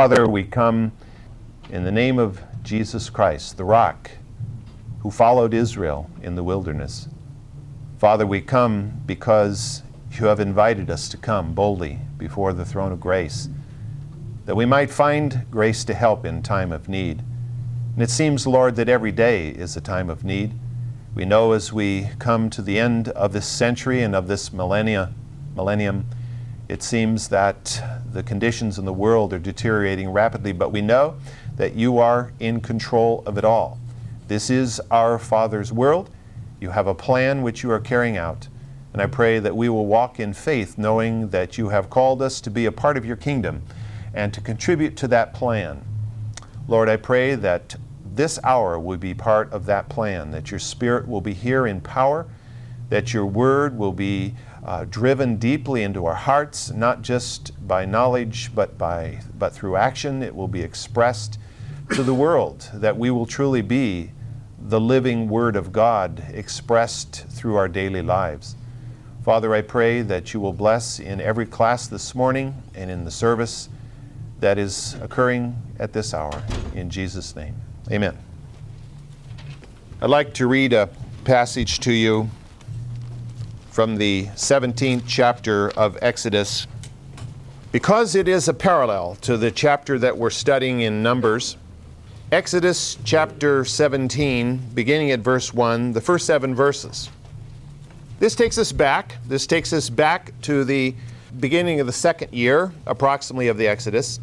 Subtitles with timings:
[0.00, 0.92] Father, we come
[1.68, 4.10] in the name of Jesus Christ, the rock
[5.00, 7.06] who followed Israel in the wilderness.
[7.98, 9.82] Father, we come because
[10.12, 13.50] you have invited us to come boldly before the throne of grace,
[14.46, 17.22] that we might find grace to help in time of need.
[17.92, 20.54] And it seems, Lord, that every day is a time of need.
[21.14, 25.12] We know as we come to the end of this century and of this millennia,
[25.54, 26.06] millennium,
[26.70, 27.82] it seems that
[28.12, 31.16] the conditions in the world are deteriorating rapidly, but we know
[31.56, 33.78] that you are in control of it all.
[34.28, 36.10] This is our Father's world.
[36.60, 38.48] You have a plan which you are carrying out.
[38.92, 42.40] And I pray that we will walk in faith, knowing that you have called us
[42.42, 43.62] to be a part of your kingdom
[44.12, 45.84] and to contribute to that plan.
[46.66, 47.76] Lord, I pray that
[48.14, 51.80] this hour will be part of that plan, that your Spirit will be here in
[51.80, 52.26] power,
[52.88, 58.54] that your word will be uh, driven deeply into our hearts, not just by knowledge,
[58.54, 60.22] but, by, but through action.
[60.22, 61.38] It will be expressed
[61.94, 64.12] to the world, that we will truly be
[64.58, 68.54] the living Word of God expressed through our daily lives.
[69.24, 73.10] Father, I pray that you will bless in every class this morning and in the
[73.10, 73.68] service
[74.40, 76.42] that is occurring at this hour.
[76.74, 77.54] In Jesus' name,
[77.90, 78.16] amen.
[80.00, 80.88] I'd like to read a
[81.24, 82.30] passage to you
[83.80, 86.66] from the 17th chapter of Exodus.
[87.72, 91.56] Because it is a parallel to the chapter that we're studying in Numbers,
[92.30, 97.08] Exodus chapter 17, beginning at verse 1, the first seven verses.
[98.18, 99.16] This takes us back.
[99.26, 100.94] This takes us back to the
[101.38, 104.20] beginning of the second year, approximately, of the Exodus.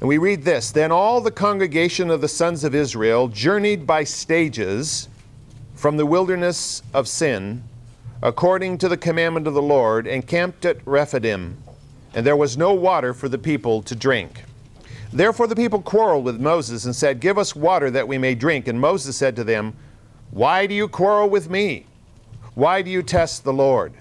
[0.00, 4.02] And we read this Then all the congregation of the sons of Israel journeyed by
[4.02, 5.08] stages
[5.76, 7.62] from the wilderness of Sin,
[8.22, 11.56] according to the commandment of the Lord, and camped at Rephidim.
[12.14, 14.44] And there was no water for the people to drink.
[15.12, 18.68] Therefore the people quarreled with Moses and said, Give us water that we may drink.
[18.68, 19.74] And Moses said to them,
[20.30, 21.86] Why do you quarrel with me?
[22.54, 23.94] Why do you test the Lord?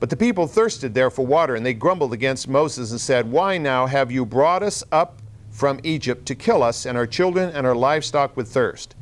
[0.00, 3.56] But the people thirsted there for water, and they grumbled against Moses and said, Why
[3.58, 7.64] now have you brought us up from Egypt to kill us and our children and
[7.64, 8.96] our livestock with thirst?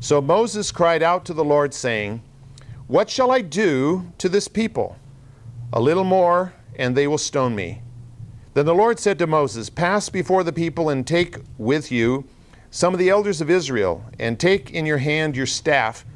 [0.00, 2.20] So Moses cried out to the Lord, saying,
[2.88, 4.96] What shall I do to this people?
[5.74, 7.82] A little more, and they will stone me.
[8.54, 12.24] Then the Lord said to Moses, Pass before the people and take with you
[12.70, 16.06] some of the elders of Israel, and take in your hand your staff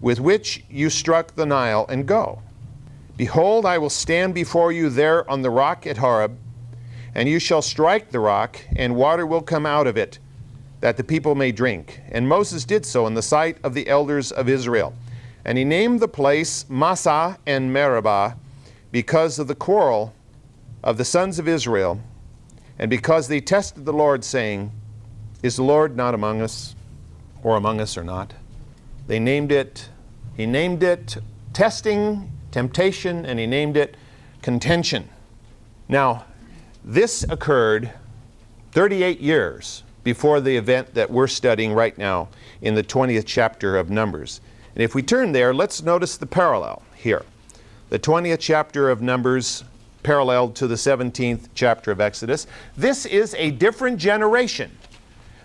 [0.00, 2.40] with which you struck the Nile, and go.
[3.18, 6.38] Behold, I will stand before you there on the rock at Horeb,
[7.14, 10.18] and you shall strike the rock, and water will come out of it,
[10.80, 12.00] that the people may drink.
[12.10, 14.94] And Moses did so in the sight of the elders of Israel.
[15.44, 18.36] And he named the place Massah and Meribah
[18.90, 20.14] because of the quarrel
[20.82, 22.00] of the sons of Israel,
[22.78, 24.72] and because they tested the Lord, saying,
[25.42, 26.74] Is the Lord not among us,
[27.42, 28.34] or among us or not?
[29.06, 29.88] They named it
[30.36, 31.18] he named it
[31.52, 33.96] testing, temptation, and he named it
[34.40, 35.08] contention.
[35.88, 36.24] Now,
[36.84, 37.92] this occurred
[38.72, 42.28] 38 years before the event that we're studying right now
[42.60, 44.40] in the 20th chapter of Numbers.
[44.74, 47.24] And if we turn there, let's notice the parallel here.
[47.90, 49.64] The 20th chapter of Numbers
[50.02, 52.46] paralleled to the 17th chapter of Exodus.
[52.76, 54.70] This is a different generation.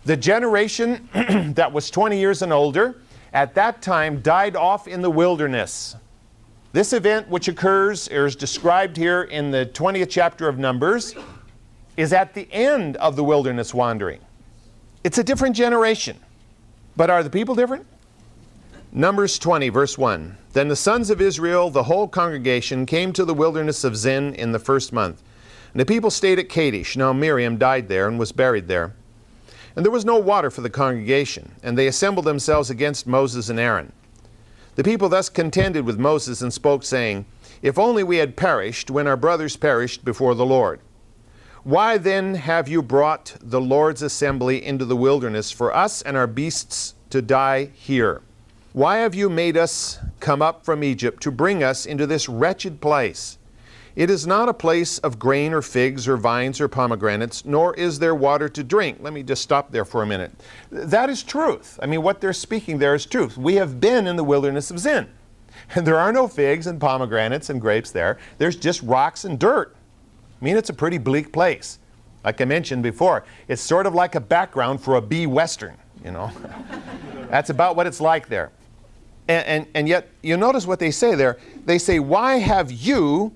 [0.06, 1.10] The generation
[1.56, 3.02] that was 20 years and older
[3.34, 5.96] at that time died off in the wilderness.
[6.72, 11.16] This event, which occurs or is described here in the 20th chapter of Numbers,
[11.98, 14.22] is at the end of the wilderness wandering.
[15.04, 16.18] It's a different generation.
[16.96, 17.86] But are the people different?
[18.94, 20.38] Numbers 20, verse 1.
[20.54, 24.54] Then the sons of Israel, the whole congregation, came to the wilderness of Zin in
[24.54, 25.22] the first month.
[25.74, 26.96] And the people stayed at Kadesh.
[26.96, 28.94] Now Miriam died there and was buried there.
[29.76, 33.60] And there was no water for the congregation, and they assembled themselves against Moses and
[33.60, 33.92] Aaron.
[34.76, 37.26] The people thus contended with Moses and spoke, saying,
[37.62, 40.80] If only we had perished when our brothers perished before the Lord.
[41.64, 46.28] Why then have you brought the Lord's assembly into the wilderness for us and our
[46.28, 48.22] beasts to die here?
[48.78, 52.80] Why have you made us come up from Egypt to bring us into this wretched
[52.80, 53.40] place?
[53.96, 57.98] It is not a place of grain or figs or vines or pomegranates, nor is
[57.98, 59.00] there water to drink.
[59.02, 60.32] Let me just stop there for a minute.
[60.70, 61.80] That is truth.
[61.82, 63.36] I mean, what they're speaking there is truth.
[63.36, 65.08] We have been in the wilderness of Zin,
[65.74, 68.20] and there are no figs and pomegranates and grapes there.
[68.38, 69.76] There's just rocks and dirt.
[70.40, 71.80] I mean, it's a pretty bleak place.
[72.24, 76.12] Like I mentioned before, it's sort of like a background for a B Western, you
[76.12, 76.30] know.
[77.32, 78.52] That's about what it's like there.
[79.28, 81.38] And, and, and yet, you notice what they say there.
[81.66, 83.34] They say, Why have you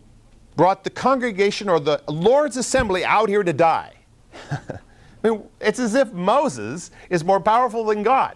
[0.55, 3.93] brought the congregation or the Lord's assembly out here to die.
[4.51, 8.35] I mean, it's as if Moses is more powerful than God.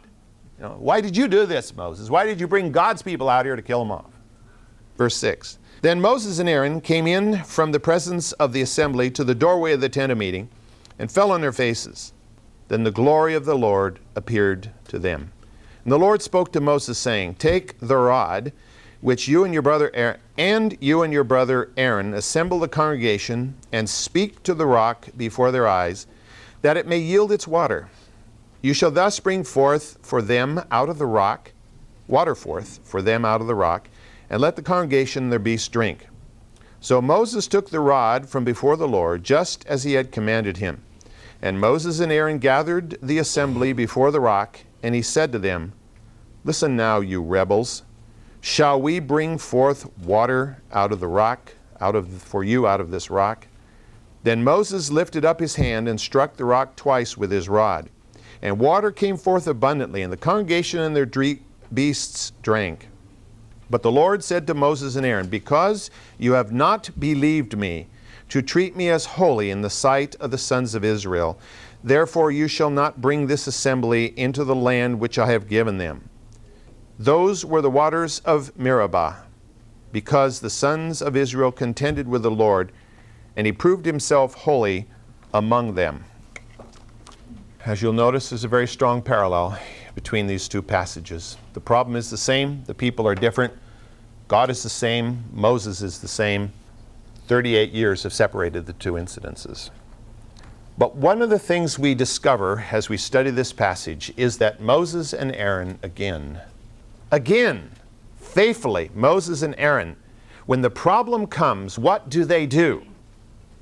[0.58, 2.10] You know, why did you do this, Moses?
[2.10, 4.12] Why did you bring God's people out here to kill them off?
[4.98, 5.60] Verse 6.
[5.82, 9.74] Then Moses and Aaron came in from the presence of the assembly to the doorway
[9.74, 10.50] of the tent of meeting
[10.98, 12.14] and fell on their faces.
[12.70, 15.32] Then the glory of the Lord appeared to them.
[15.86, 18.52] And the Lord spoke to Moses, saying, Take the rod
[19.02, 23.54] which you and your brother Aaron, and you and your brother Aaron assemble the congregation
[23.72, 26.08] and speak to the rock before their eyes,
[26.64, 27.88] that it may yield its water.
[28.64, 31.52] You shall thus bring forth for them out of the rock,
[32.08, 33.88] water forth for them out of the rock,
[34.28, 36.08] and let the congregation and their beasts drink.
[36.82, 40.82] So Moses took the rod from before the Lord, just as he had commanded him.
[41.44, 45.74] And Moses and Aaron gathered the assembly before the rock, and he said to them,
[46.44, 47.84] Listen now, you rebels.
[48.40, 52.92] Shall we bring forth water out of the rock, out of for you out of
[52.92, 53.48] this rock?
[54.24, 57.90] Then Moses lifted up his hand and struck the rock twice with his rod.
[58.42, 61.10] And water came forth abundantly, and the congregation and their
[61.74, 62.90] beasts drank.
[63.70, 65.90] But the Lord said to Moses and Aaron, Because
[66.20, 67.88] you have not believed me,
[68.30, 71.40] to treat me as holy in the sight of the sons of Israel,
[71.84, 76.10] therefore you shall not bring this assembly into the land which I have given them.
[76.98, 79.24] Those were the waters of Meribah,
[79.92, 82.72] because the sons of Israel contended with the Lord,
[83.36, 84.88] and he proved himself holy
[85.34, 86.06] among them.
[87.66, 89.58] As you'll notice, there's a very strong parallel
[89.96, 91.38] between these two passages.
[91.54, 93.54] The problem is the same, the people are different.
[94.28, 96.52] God is the same, Moses is the same.
[97.28, 99.70] 38 years have separated the two incidences.
[100.78, 105.14] But one of the things we discover as we study this passage is that Moses
[105.14, 106.42] and Aaron again
[107.12, 107.72] Again,
[108.18, 109.96] faithfully, Moses and Aaron,
[110.48, 112.84] when the problem comes, what do they do?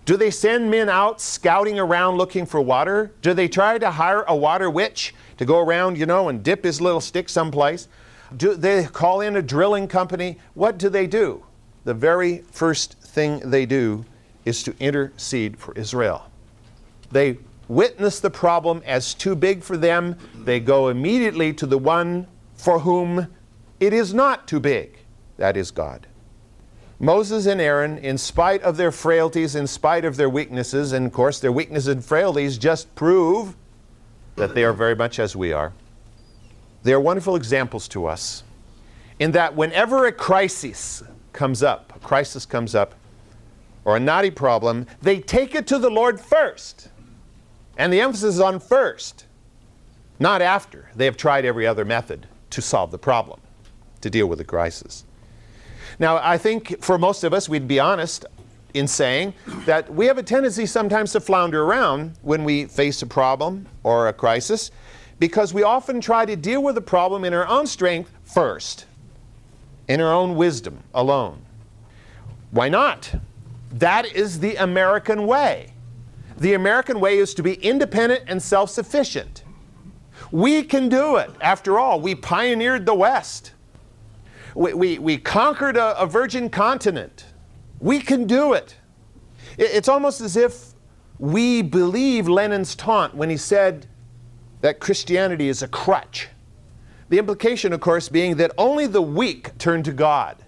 [0.05, 3.11] Do they send men out scouting around looking for water?
[3.21, 6.63] Do they try to hire a water witch to go around, you know, and dip
[6.63, 7.87] his little stick someplace?
[8.35, 10.39] Do they call in a drilling company?
[10.55, 11.45] What do they do?
[11.83, 14.03] The very first thing they do
[14.43, 16.29] is to intercede for Israel.
[17.11, 17.37] They
[17.67, 20.17] witness the problem as too big for them.
[20.35, 23.27] They go immediately to the one for whom
[23.79, 24.97] it is not too big.
[25.37, 26.07] That is God.
[26.99, 31.11] Moses and Aaron, in spite of their frailties, in spite of their weaknesses, and of
[31.11, 33.55] course their weaknesses and frailties just prove
[34.35, 35.73] that they are very much as we are.
[36.83, 38.43] They are wonderful examples to us
[39.19, 42.95] in that whenever a crisis comes up, a crisis comes up,
[43.85, 46.89] or a knotty problem, they take it to the Lord first.
[47.77, 49.25] And the emphasis is on first,
[50.19, 50.89] not after.
[50.95, 53.39] They have tried every other method to solve the problem
[54.01, 55.05] to deal with the crisis.
[55.99, 58.25] Now, I think for most of us, we'd be honest
[58.73, 59.33] in saying
[59.65, 64.07] that we have a tendency sometimes to flounder around when we face a problem or
[64.07, 64.71] a crisis
[65.19, 68.85] because we often try to deal with the problem in our own strength first,
[69.87, 71.41] in our own wisdom alone.
[72.51, 73.15] Why not?
[73.73, 75.73] That is the American way.
[76.37, 79.43] The American way is to be independent and self sufficient.
[80.31, 81.29] We can do it.
[81.41, 83.53] After all, we pioneered the West
[84.55, 87.25] we, we, we conquered a, a virgin continent.
[87.79, 88.75] We can do it.
[89.57, 89.71] it.
[89.71, 90.73] It's almost as if
[91.19, 93.87] we believe Lenin's taunt when he said
[94.61, 96.29] that Christianity is a crutch.
[97.09, 100.43] The implication, of course, being that only the weak turn to God.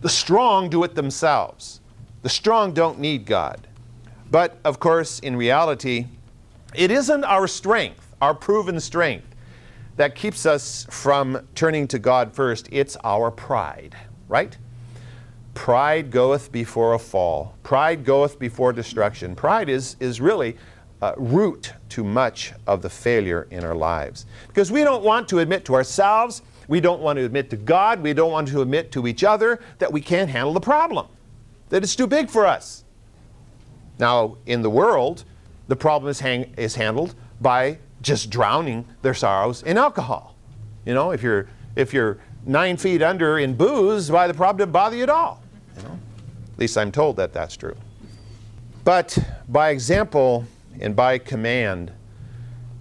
[0.00, 1.80] The strong do it themselves.
[2.22, 3.66] The strong don't need God.
[4.30, 6.06] But, of course, in reality,
[6.74, 9.34] it isn't our strength, our proven strength,
[9.96, 13.96] that keeps us from turning to God first, it's our pride,
[14.28, 14.56] right?
[15.54, 17.56] Pride goeth before a fall.
[17.64, 19.34] Pride goeth before destruction.
[19.34, 20.56] Pride is, is really
[21.02, 24.26] uh, root to much of the failure in our lives.
[24.46, 28.00] Because we don't want to admit to ourselves, we don't want to admit to God,
[28.00, 31.08] we don't want to admit to each other that we can't handle the problem,
[31.70, 32.84] that it's too big for us.
[33.98, 35.24] Now, in the world,
[35.66, 40.34] the problem is, hang, is handled by just drowning their sorrows in alcohol.
[40.84, 44.72] You know, if you're if you're nine feet under in booze, why the problem didn't
[44.72, 45.42] bother you at all.
[45.76, 45.98] You know?
[46.52, 47.76] At least I'm told that that's true.
[48.84, 50.44] But by example
[50.80, 51.92] and by command,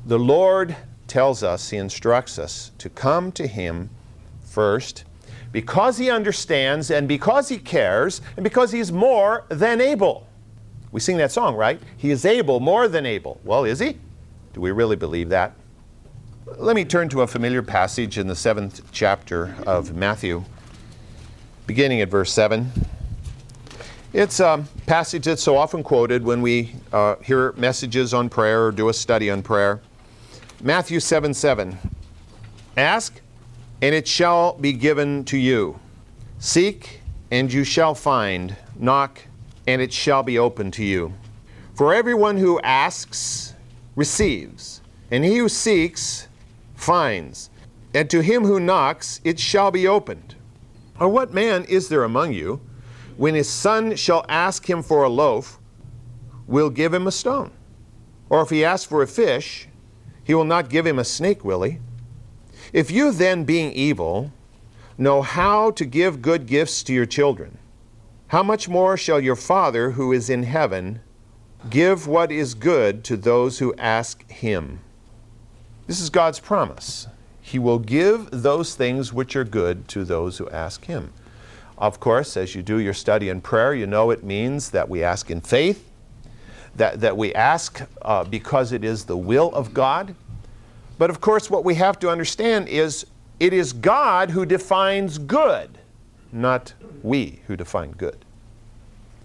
[0.05, 0.75] the Lord
[1.07, 3.89] tells us, He instructs us to come to Him
[4.41, 5.03] first
[5.51, 10.27] because He understands and because He cares and because He's more than able.
[10.91, 11.79] We sing that song, right?
[11.97, 13.39] He is able, more than able.
[13.43, 13.97] Well, is He?
[14.53, 15.53] Do we really believe that?
[16.55, 20.45] Let me turn to a familiar passage in the seventh chapter of Matthew,
[21.65, 22.71] beginning at verse 7.
[24.13, 28.71] It's a passage that's so often quoted when we uh, hear messages on prayer or
[28.71, 29.81] do a study on prayer.
[30.63, 31.77] Matthew 7 7.
[32.77, 33.21] Ask,
[33.81, 35.79] and it shall be given to you.
[36.39, 38.55] Seek, and you shall find.
[38.75, 39.21] Knock,
[39.67, 41.13] and it shall be open to you.
[41.75, 43.53] For everyone who asks
[43.95, 44.81] receives,
[45.11, 46.27] and he who seeks
[46.75, 47.49] finds,
[47.93, 50.35] and to him who knocks it shall be opened.
[50.99, 52.61] Or what man is there among you,
[53.17, 55.59] when his son shall ask him for a loaf,
[56.47, 57.51] will give him a stone?
[58.29, 59.67] Or if he asks for a fish,
[60.23, 61.79] he will not give him a snake, will he?
[62.73, 64.31] If you then, being evil,
[64.97, 67.57] know how to give good gifts to your children,
[68.27, 70.99] how much more shall your Father who is in heaven
[71.69, 74.81] give what is good to those who ask him?
[75.87, 77.07] This is God's promise.
[77.41, 81.13] He will give those things which are good to those who ask him.
[81.77, 85.01] Of course, as you do your study in prayer, you know it means that we
[85.01, 85.89] ask in faith,
[86.75, 90.15] that, that we ask uh, because it is the will of God.
[90.97, 93.05] But of course, what we have to understand is
[93.39, 95.77] it is God who defines good,
[96.31, 96.73] not
[97.03, 98.25] we who define good.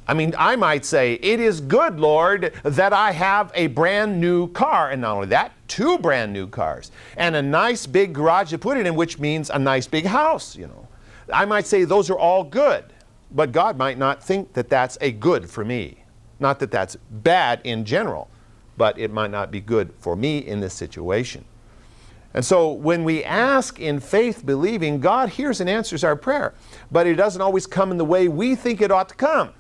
[0.07, 4.49] I mean, I might say, It is good, Lord, that I have a brand new
[4.49, 4.91] car.
[4.91, 6.91] And not only that, two brand new cars.
[7.17, 10.57] And a nice big garage to put it in, which means a nice big house,
[10.57, 10.89] you know.
[11.33, 12.85] I might say those are all good,
[13.31, 16.05] but God might not think that that's a good for me.
[16.41, 18.29] Not that that's bad in general,
[18.77, 21.45] but it might not be good for me in this situation.
[22.35, 26.55] And so when we ask in faith, believing, God hears and answers our prayer,
[26.91, 29.51] but it doesn't always come in the way we think it ought to come.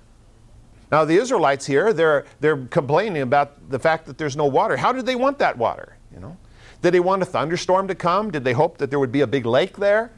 [0.90, 4.76] Now, the Israelites here, they're, they're complaining about the fact that there's no water.
[4.76, 5.96] How did they want that water?
[6.12, 6.36] You know?
[6.82, 8.30] Did they want a thunderstorm to come?
[8.30, 10.10] Did they hope that there would be a big lake there?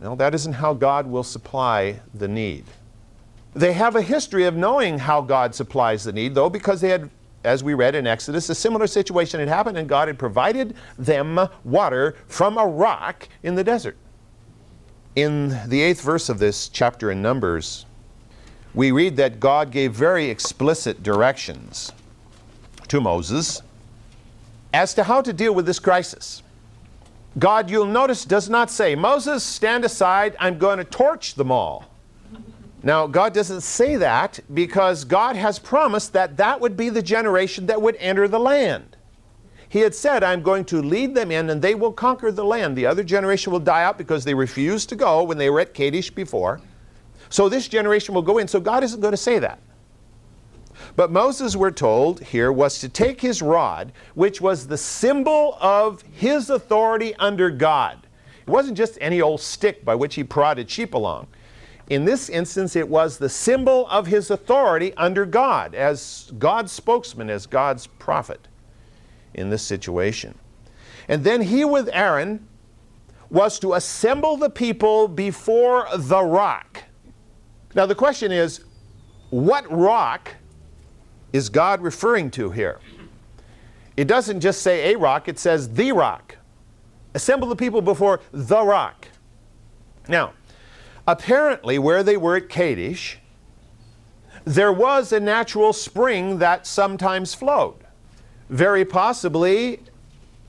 [0.00, 2.64] No, that isn't how God will supply the need.
[3.52, 7.10] They have a history of knowing how God supplies the need, though, because they had
[7.44, 11.40] as we read in Exodus, a similar situation had happened, and God had provided them
[11.64, 13.96] water from a rock in the desert.
[15.16, 17.86] In the eighth verse of this chapter in Numbers,
[18.74, 21.92] we read that God gave very explicit directions
[22.88, 23.62] to Moses
[24.72, 26.42] as to how to deal with this crisis.
[27.38, 31.86] God, you'll notice, does not say, Moses, stand aside, I'm going to torch them all.
[32.82, 37.66] Now, God doesn't say that because God has promised that that would be the generation
[37.66, 38.96] that would enter the land.
[39.68, 42.76] He had said, I'm going to lead them in and they will conquer the land.
[42.76, 45.74] The other generation will die out because they refused to go when they were at
[45.74, 46.60] Kadesh before.
[47.28, 48.48] So this generation will go in.
[48.48, 49.60] So God isn't going to say that.
[50.96, 56.02] But Moses, we're told here, was to take his rod, which was the symbol of
[56.02, 58.06] his authority under God.
[58.40, 61.28] It wasn't just any old stick by which he prodded sheep along.
[61.90, 67.28] In this instance, it was the symbol of his authority under God, as God's spokesman,
[67.28, 68.46] as God's prophet
[69.34, 70.38] in this situation.
[71.08, 72.46] And then he with Aaron
[73.28, 76.84] was to assemble the people before the rock.
[77.74, 78.62] Now, the question is
[79.30, 80.36] what rock
[81.32, 82.78] is God referring to here?
[83.96, 86.36] It doesn't just say a rock, it says the rock.
[87.14, 89.08] Assemble the people before the rock.
[90.08, 90.32] Now,
[91.06, 93.18] apparently, where they were at Kadesh,
[94.44, 97.76] there was a natural spring that sometimes flowed.
[98.48, 99.80] Very possibly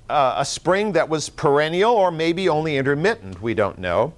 [0.10, 4.14] uh, a spring that was perennial or maybe only intermittent, we don't know.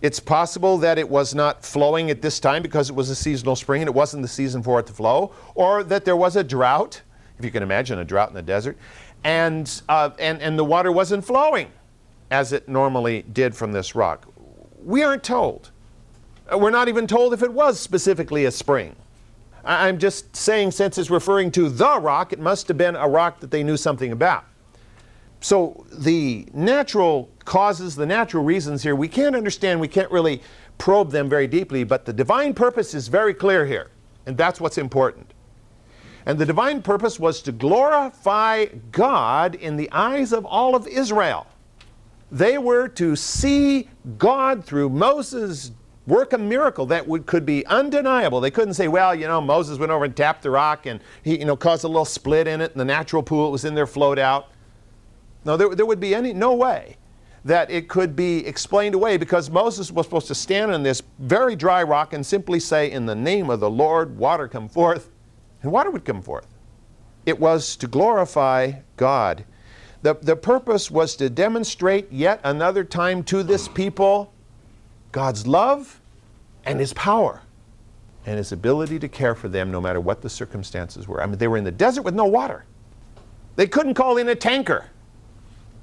[0.00, 3.56] It's possible that it was not flowing at this time because it was a seasonal
[3.56, 6.44] spring and it wasn't the season for it to flow, or that there was a
[6.44, 7.02] drought,
[7.38, 8.76] if you can imagine a drought in the desert,
[9.24, 11.72] and, uh, and, and the water wasn't flowing
[12.30, 14.27] as it normally did from this rock.
[14.88, 15.70] We aren't told.
[16.50, 18.96] Uh, we're not even told if it was specifically a spring.
[19.62, 23.40] I'm just saying, since it's referring to the rock, it must have been a rock
[23.40, 24.46] that they knew something about.
[25.40, 30.40] So, the natural causes, the natural reasons here, we can't understand, we can't really
[30.78, 33.90] probe them very deeply, but the divine purpose is very clear here,
[34.24, 35.34] and that's what's important.
[36.24, 41.46] And the divine purpose was to glorify God in the eyes of all of Israel.
[42.30, 45.72] They were to see God through Moses
[46.06, 48.40] work a miracle that would, could be undeniable.
[48.40, 51.38] They couldn't say, well, you know, Moses went over and tapped the rock and he,
[51.38, 53.74] you know, caused a little split in it and the natural pool that was in
[53.74, 54.48] there flowed out.
[55.44, 56.96] No, there, there would be any, no way
[57.44, 61.56] that it could be explained away because Moses was supposed to stand on this very
[61.56, 65.10] dry rock and simply say, In the name of the Lord, water come forth,
[65.62, 66.46] and water would come forth.
[67.26, 69.44] It was to glorify God.
[70.02, 74.32] The, the purpose was to demonstrate yet another time to this people
[75.12, 76.00] God's love
[76.64, 77.42] and His power.
[78.26, 81.22] and his ability to care for them no matter what the circumstances were.
[81.22, 82.64] I mean, they were in the desert with no water.
[83.56, 84.86] They couldn't call in a tanker.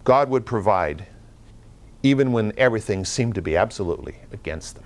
[0.04, 1.08] God would provide
[2.04, 4.84] even when everything seemed to be absolutely against them.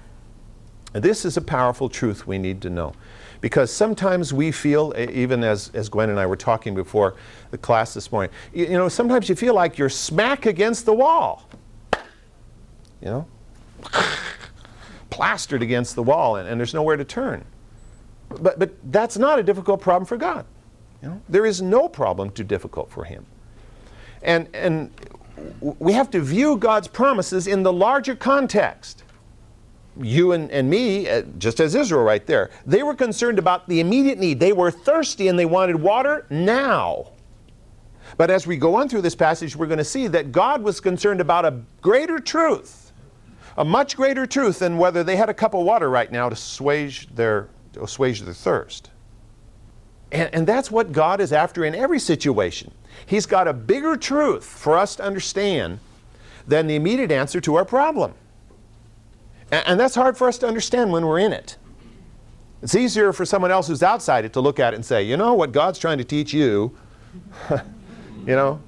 [0.93, 2.93] This is a powerful truth we need to know.
[3.41, 7.15] Because sometimes we feel, even as, as Gwen and I were talking before
[7.51, 10.93] the class this morning, you, you know, sometimes you feel like you're smack against the
[10.93, 11.47] wall.
[13.01, 13.27] You know?
[15.09, 17.43] plastered against the wall and, and there's nowhere to turn.
[18.29, 20.45] But, but that's not a difficult problem for God.
[21.01, 21.21] You know?
[21.29, 23.25] There is no problem too difficult for Him.
[24.21, 24.91] And, and
[25.61, 29.03] we have to view God's promises in the larger context.
[30.01, 33.79] You and, and me, uh, just as Israel right there, they were concerned about the
[33.79, 34.39] immediate need.
[34.39, 37.11] They were thirsty and they wanted water now.
[38.17, 40.79] But as we go on through this passage, we're going to see that God was
[40.79, 42.89] concerned about a greater truth
[43.59, 46.33] a much greater truth than whether they had a cup of water right now to
[46.33, 48.89] assuage their, to assuage their thirst.
[50.13, 52.71] And, and that's what God is after in every situation.
[53.05, 55.79] He's got a bigger truth for us to understand
[56.47, 58.13] than the immediate answer to our problem.
[59.51, 61.57] And, that's hard for us to understand when we're in it.
[62.61, 65.17] It's easier for someone else who's outside it to look at it and say, you
[65.17, 66.75] know what God's trying to teach you.
[67.49, 68.61] you know,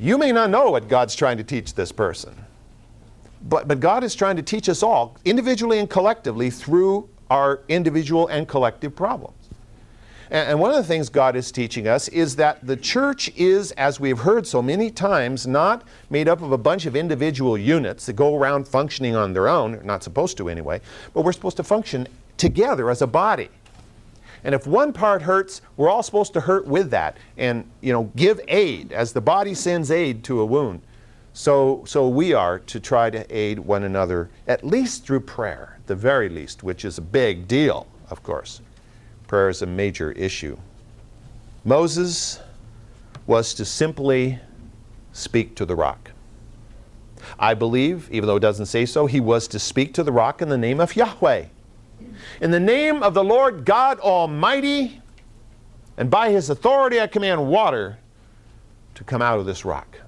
[0.00, 2.34] you may not know what God's trying to teach this person.
[3.42, 8.26] But, but God is trying to teach us all, individually and collectively, through our individual
[8.28, 9.43] and collective problems.
[10.34, 14.00] And, one of the things God is teaching us is that the church is, as
[14.00, 18.14] we've heard so many times, not made up of a bunch of individual units that
[18.14, 20.80] go around functioning on their own, not supposed to anyway,
[21.12, 23.48] but we're supposed to function together as a body.
[24.42, 28.10] And if one part hurts, we're all supposed to hurt with that and, you know,
[28.16, 30.82] give aid as the body sends aid to a wound.
[31.32, 35.94] So, so we are to try to aid one another, at least through prayer, the
[35.94, 38.60] very least, which is a big deal, of course.
[39.26, 40.56] Prayer is a major issue.
[41.64, 42.40] Moses
[43.26, 44.38] was to simply
[45.12, 46.10] speak to the rock.
[47.38, 50.42] I believe, even though it doesn't say so, he was to speak to the rock
[50.42, 51.46] in the name of Yahweh.
[52.40, 55.00] In the name of the Lord God Almighty,
[55.96, 57.98] and by his authority I command water
[58.94, 59.98] to come out of this rock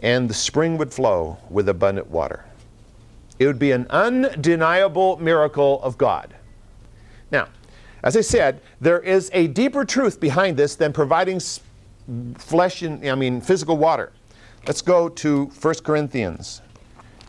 [0.00, 2.44] and the spring would flow with abundant water.
[3.38, 6.34] It would be an undeniable miracle of God.
[7.30, 7.48] Now,
[8.02, 11.40] as I said, there is a deeper truth behind this than providing
[12.36, 14.12] flesh and I mean physical water.
[14.66, 16.62] Let's go to 1 Corinthians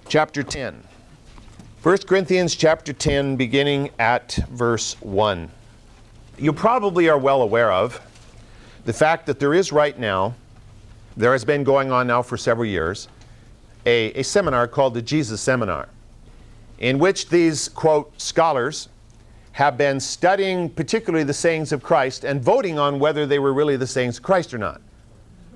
[0.08, 0.84] chapter 10.
[1.84, 5.49] 1 Corinthians chapter 10 beginning at verse 1.
[6.38, 8.01] You probably are well aware of
[8.86, 10.36] the fact that there is right now
[11.15, 13.08] there has been going on now for several years
[13.86, 15.89] a, a seminar called the Jesus Seminar,
[16.77, 18.89] in which these, quote, scholars
[19.58, 23.76] have been studying particularly the sayings of Christ and voting on whether they were really
[23.76, 24.82] the sayings of Christ or not.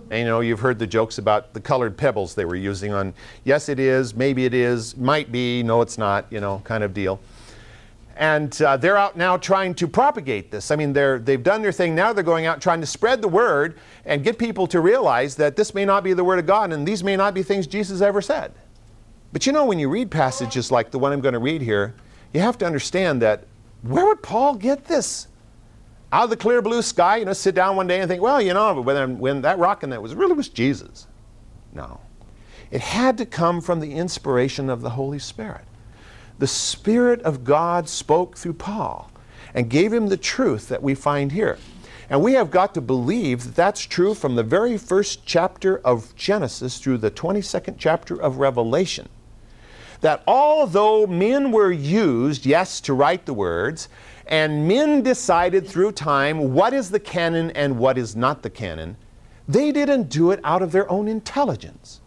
[0.10, 3.14] And you know, you've heard the jokes about the colored pebbles they were using on,
[3.44, 6.96] yes, it is, maybe it is, might be, no, it's not, you know, kind of
[6.96, 7.20] deal.
[8.16, 10.72] And uh, they're out now trying to propagate this.
[10.72, 11.94] I mean, they're, they've done their thing.
[11.94, 15.56] Now they're going out trying to spread the word and get people to realize that
[15.56, 18.02] this may not be the word of God and these may not be things Jesus
[18.02, 18.52] ever said.
[19.32, 21.94] But you know, when you read passages like the one I'm going to read here,
[22.34, 23.44] you have to understand that
[23.82, 25.28] where would Paul get this?
[26.14, 28.42] Out of the clear blue sky, you know, sit down one day and think, well,
[28.42, 31.08] you know, when, when that rock in that was really was Jesus.
[31.74, 32.02] No.
[32.70, 35.66] It had to come from the inspiration of the Holy Spirit
[36.42, 39.12] the Spirit of God spoke through Paul
[39.54, 41.60] and gave him the truth that we find here.
[42.10, 46.16] And we have got to believe that that's true from the very first chapter of
[46.16, 49.08] Genesis through the 22nd chapter of Revelation.
[50.02, 53.88] That although men were used, yes, to write the words,
[54.28, 58.98] and men decided through time what is the canon and what is not the canon,
[59.48, 62.02] they didn't do it out of their own intelligence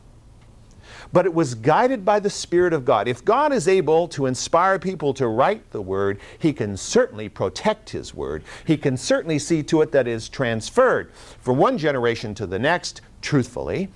[1.14, 3.06] but it was guided by the Spirit of God.
[3.06, 7.90] If God is able to inspire people to write the Word, He can certainly protect
[7.90, 8.42] His Word.
[8.64, 12.58] He can certainly see to it that it is transferred from one generation to the
[12.58, 13.90] next truthfully,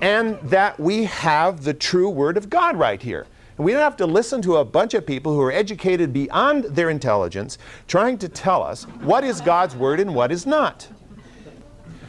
[0.00, 3.26] and that we have the true Word of God right here.
[3.60, 6.64] And we don't have to listen to a bunch of people who are educated beyond
[6.64, 10.88] their intelligence trying to tell us what is God's Word and what is not.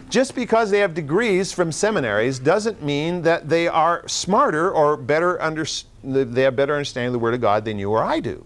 [0.10, 5.42] Just because they have degrees from seminaries doesn't mean that they are smarter or better
[5.42, 5.66] under,
[6.06, 8.46] they have better understanding of the Word of God than you or I do.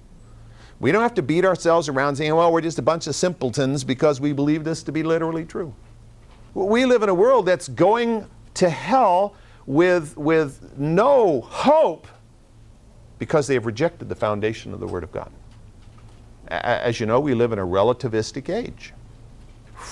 [0.80, 3.84] We don't have to beat ourselves around saying, well, we're just a bunch of simpletons
[3.84, 5.76] because we believe this to be literally true.
[6.56, 9.36] We live in a world that's going to hell
[9.68, 12.08] with, with no hope
[13.20, 15.32] because they have rejected the foundation of the Word of God.
[16.48, 18.94] As you know, we live in a relativistic age.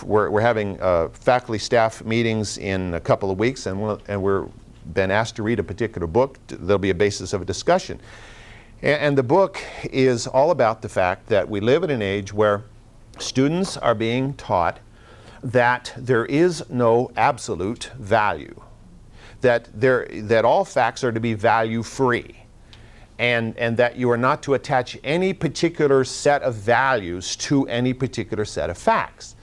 [0.03, 4.21] We're, we're having uh, faculty staff meetings in a couple of weeks, and, we'll, and
[4.21, 4.47] we're
[4.93, 6.37] been asked to read a particular book.
[6.47, 7.99] There'll be a basis of a discussion.
[8.81, 12.33] And, and the book is all about the fact that we live in an age
[12.33, 12.63] where
[13.19, 14.79] students are being taught
[15.43, 18.61] that there is no absolute value,
[19.41, 22.35] that, there, that all facts are to be value free,
[23.23, 27.93] and, and that you are not to attach any particular set of values to any
[27.93, 29.37] particular set of facts.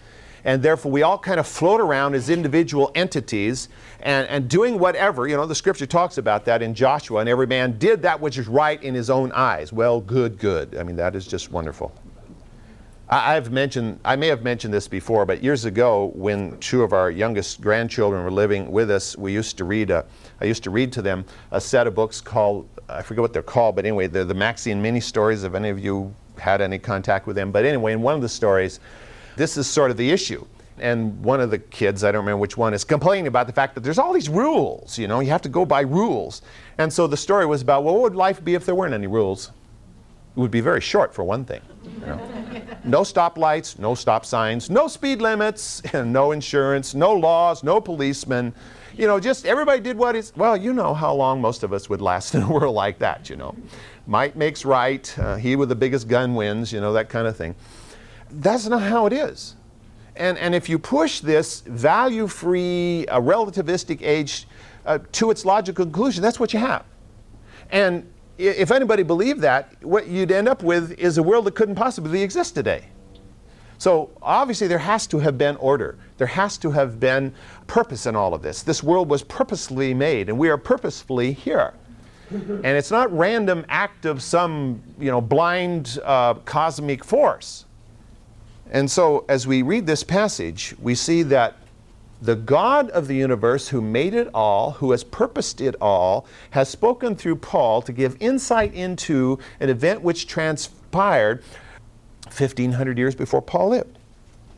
[0.45, 5.27] And therefore, we all kind of float around as individual entities and, and doing whatever.
[5.27, 8.37] You know, the scripture talks about that in Joshua, and every man did that which
[8.37, 9.73] is right in his own eyes.
[9.73, 10.77] Well, good, good.
[10.77, 11.90] I mean, that is just wonderful.
[13.11, 16.93] I, I've mentioned, I may have mentioned this before, but years ago, when two of
[16.93, 20.05] our youngest grandchildren were living with us, we used to read a,
[20.40, 23.42] I used to read to them a set of books called, I forget what they're
[23.42, 27.26] called, but anyway, they're the Maxine mini stories, if any of you had any contact
[27.26, 27.53] with them.
[27.53, 28.81] But anyway, in one of the stories,
[29.37, 30.44] this is sort of the issue.
[30.79, 33.74] And one of the kids, I don't remember which one, is complaining about the fact
[33.74, 36.42] that there's all these rules, you know, you have to go by rules.
[36.79, 39.07] And so the story was about, well, what would life be if there weren't any
[39.07, 39.50] rules?
[40.37, 41.61] It would be very short, for one thing.
[42.00, 42.62] You know?
[42.85, 48.55] no stoplights, no stop signs, no speed limits, no insurance, no laws, no policemen.
[49.00, 51.88] You know, just everybody did what is, well, you know how long most of us
[51.88, 53.56] would last in a world like that, you know.
[54.06, 57.34] Might makes right, uh, he with the biggest gun wins, you know, that kind of
[57.34, 57.54] thing.
[58.30, 59.56] That's not how it is.
[60.16, 64.46] And, and if you push this value free, uh, relativistic age
[64.84, 66.84] uh, to its logical conclusion, that's what you have.
[67.70, 71.76] And if anybody believed that, what you'd end up with is a world that couldn't
[71.76, 72.84] possibly exist today.
[73.81, 75.97] So obviously, there has to have been order.
[76.19, 77.33] There has to have been
[77.66, 78.62] purpose in all of this.
[78.62, 81.73] This world was purposely made, and we are purposefully here.
[82.31, 87.64] And it's not random act of some, you know, blind uh, cosmic force.
[88.71, 91.57] And so, as we read this passage, we see that
[92.21, 96.69] the God of the universe, who made it all, who has purposed it all, has
[96.69, 101.43] spoken through Paul to give insight into an event which transpired
[102.31, 103.99] 1500 years before Paul lived.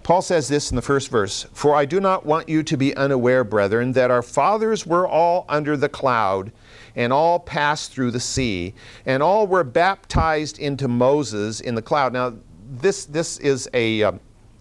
[0.02, 2.94] Paul says this in the first verse For I do not want you to be
[2.96, 6.52] unaware, brethren, that our fathers were all under the cloud,
[6.96, 8.74] and all passed through the sea,
[9.06, 12.12] and all were baptized into Moses in the cloud.
[12.12, 12.34] Now,
[12.68, 14.12] this, this is a uh,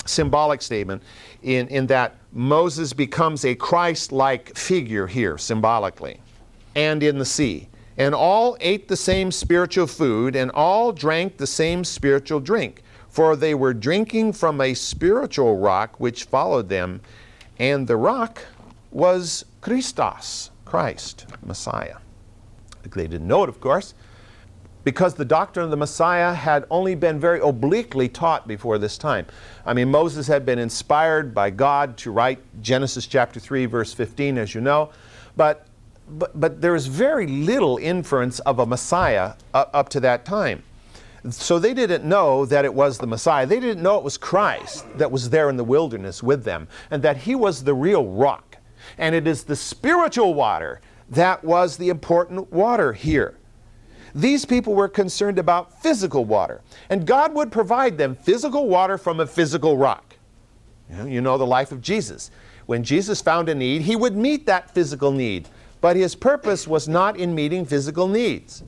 [0.05, 1.01] symbolic statement
[1.43, 6.21] in, in that Moses becomes a Christ like figure here, symbolically,
[6.75, 7.67] and in the sea.
[7.97, 13.35] And all ate the same spiritual food, and all drank the same spiritual drink, for
[13.35, 17.01] they were drinking from a spiritual rock which followed them,
[17.59, 18.41] and the rock
[18.89, 21.97] was Christos, Christ, Messiah.
[22.83, 23.93] They didn't know it, of course,
[24.85, 29.25] because the doctrine of the Messiah had only been very obliquely taught before this time.
[29.65, 34.37] I mean, Moses had been inspired by God to write Genesis chapter 3, verse 15,
[34.37, 34.89] as you know,
[35.35, 35.67] but,
[36.09, 40.63] but, but there is very little inference of a Messiah up, up to that time.
[41.29, 43.45] So they didn't know that it was the Messiah.
[43.45, 47.03] They didn't know it was Christ that was there in the wilderness with them, and
[47.03, 48.57] that he was the real rock.
[48.97, 50.81] And it is the spiritual water
[51.11, 53.35] that was the important water here.
[54.15, 59.19] These people were concerned about physical water, and God would provide them physical water from
[59.19, 60.15] a physical rock.
[61.05, 62.31] You know, the life of Jesus.
[62.65, 65.47] When Jesus found a need, he would meet that physical need,
[65.79, 68.63] but his purpose was not in meeting physical needs.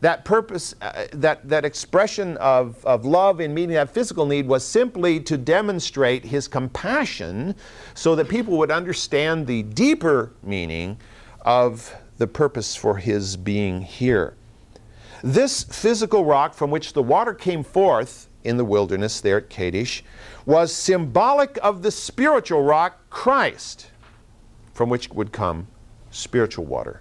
[0.00, 4.64] That purpose, uh, that, that expression of, of love in meeting that physical need was
[4.64, 7.54] simply to demonstrate his compassion
[7.94, 10.98] so that people would understand the deeper meaning
[11.42, 14.34] of the purpose for his being here.
[15.22, 20.04] This physical rock from which the water came forth in the wilderness there at Kadesh
[20.44, 23.90] was symbolic of the spiritual rock, Christ,
[24.72, 25.66] from which would come
[26.10, 27.00] spiritual water.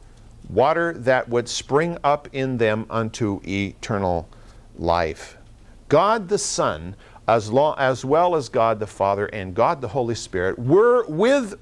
[0.50, 4.30] Water that would spring up in them unto eternal
[4.78, 5.38] life.
[5.90, 6.96] God the Son,
[7.28, 11.56] as, as well as God the Father and God the Holy Spirit, were with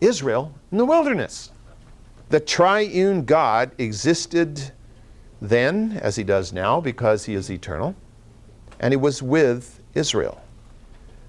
[0.00, 1.50] Israel in the wilderness.
[2.30, 4.72] The triune God existed
[5.40, 7.94] then as he does now because he is eternal,
[8.78, 10.42] and he was with Israel.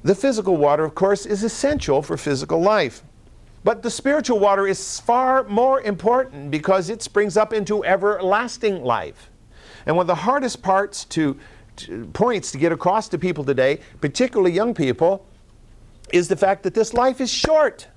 [0.04, 3.04] The physical water, of course, is essential for physical life.
[3.63, 9.30] But the spiritual water is far more important because it springs up into everlasting life.
[9.86, 11.38] And one of the hardest parts to,
[11.78, 15.26] to, points to get across to people today, particularly young people,
[16.12, 17.88] is the fact that this life is short.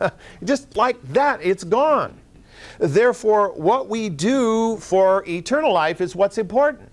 [0.44, 2.18] Just like that, it's gone.
[2.78, 6.90] Therefore, what we do for eternal life is what's important.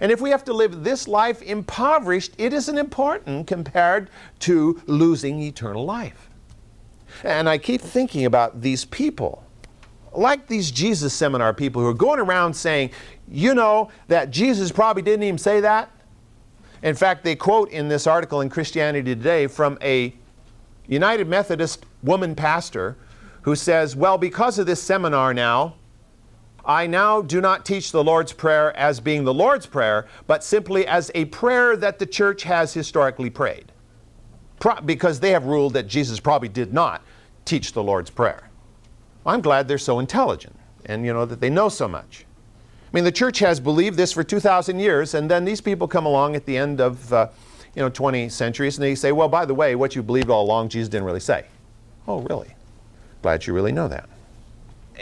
[0.00, 5.40] And if we have to live this life impoverished, it isn't important compared to losing
[5.40, 6.31] eternal life.
[7.24, 9.44] And I keep thinking about these people,
[10.12, 12.90] like these Jesus seminar people who are going around saying,
[13.28, 15.90] you know, that Jesus probably didn't even say that.
[16.82, 20.14] In fact, they quote in this article in Christianity Today from a
[20.88, 22.96] United Methodist woman pastor
[23.42, 25.76] who says, Well, because of this seminar now,
[26.64, 30.86] I now do not teach the Lord's Prayer as being the Lord's Prayer, but simply
[30.86, 33.71] as a prayer that the church has historically prayed.
[34.62, 37.02] Pro- because they have ruled that Jesus probably did not
[37.44, 38.48] teach the Lord's Prayer.
[39.26, 42.24] I'm glad they're so intelligent and you know that they know so much.
[42.92, 46.06] I mean, the church has believed this for 2,000 years, and then these people come
[46.06, 47.28] along at the end of uh,
[47.74, 50.44] you know 20 centuries and they say, well, by the way, what you believed all
[50.44, 51.46] along, Jesus didn't really say.
[52.06, 52.54] Oh, really?
[53.20, 54.08] Glad you really know that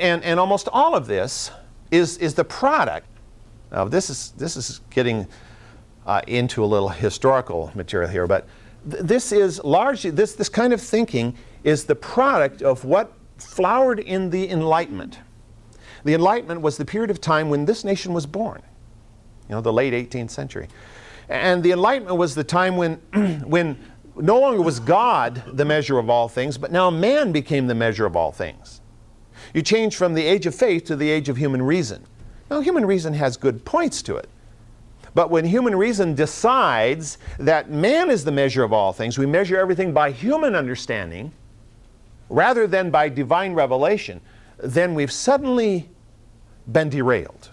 [0.01, 1.51] and, and almost all of this
[1.91, 3.07] is, is the product.
[3.71, 5.27] Now, this is, this is getting
[6.07, 8.49] uh, into a little historical material here, but
[8.89, 13.99] th- this is largely, this, this kind of thinking is the product of what flowered
[13.99, 15.19] in the Enlightenment.
[16.05, 18.63] The Enlightenment was the period of time when this nation was born,
[19.49, 20.69] you know, the late 18th century.
[21.29, 22.95] And the Enlightenment was the time when,
[23.47, 23.79] when
[24.17, 28.07] no longer was God the measure of all things, but now man became the measure
[28.07, 28.81] of all things.
[29.55, 32.05] You change from the age of faith to the age of human reason.
[32.51, 34.29] Now, human reason has good points to it.
[35.15, 39.59] But when human reason decides that man is the measure of all things, we measure
[39.59, 41.33] everything by human understanding
[42.29, 44.21] rather than by divine revelation,
[44.59, 45.89] then we've suddenly
[46.71, 47.51] been derailed.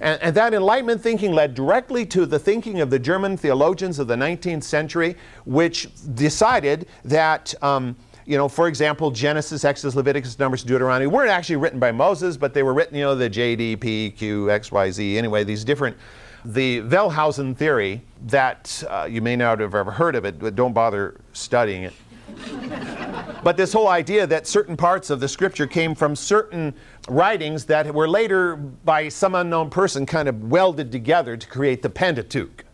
[0.00, 4.06] And, and, that Enlightenment thinking led directly to the thinking of the German theologians of
[4.06, 7.54] the 19th century, which decided that.
[7.62, 7.96] Um,
[8.26, 12.54] you know, for example, Genesis, Exodus, Leviticus, Numbers, Deuteronomy weren't actually written by Moses, but
[12.54, 15.18] they were written, you know, the J, D, P, Q, X, Y, Z.
[15.18, 15.96] Anyway, these different,
[16.44, 20.72] the Wellhausen theory that uh, you may not have ever heard of it, but don't
[20.72, 21.92] bother studying it.
[23.42, 26.74] but this whole idea that certain parts of the scripture came from certain
[27.08, 31.90] writings that were later, by some unknown person, kind of welded together to create the
[31.90, 32.64] Pentateuch,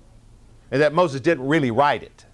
[0.71, 2.25] and that Moses didn't really write it,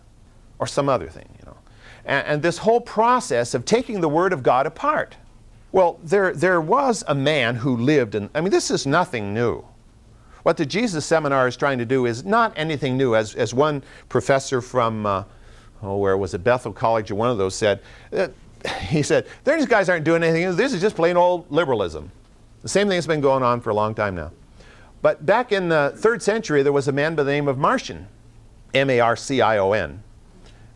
[0.59, 1.29] or some other thing.
[1.38, 1.57] You know.
[2.05, 5.16] And, and this whole process of taking the Word of God apart.
[5.71, 9.64] Well, there, there was a man who lived, and I mean, this is nothing new.
[10.43, 13.15] What the Jesus Seminar is trying to do is not anything new.
[13.15, 15.25] As, as one professor from, uh,
[15.83, 17.81] oh, where was it, Bethel College or one of those said,
[18.13, 18.29] uh,
[18.89, 20.57] he said, these guys aren't doing anything.
[20.57, 22.11] This is just plain old liberalism.
[22.63, 24.31] The same thing has been going on for a long time now.
[25.01, 28.07] But back in the third century, there was a man by the name of Marcion,
[28.73, 30.03] M A R C I O N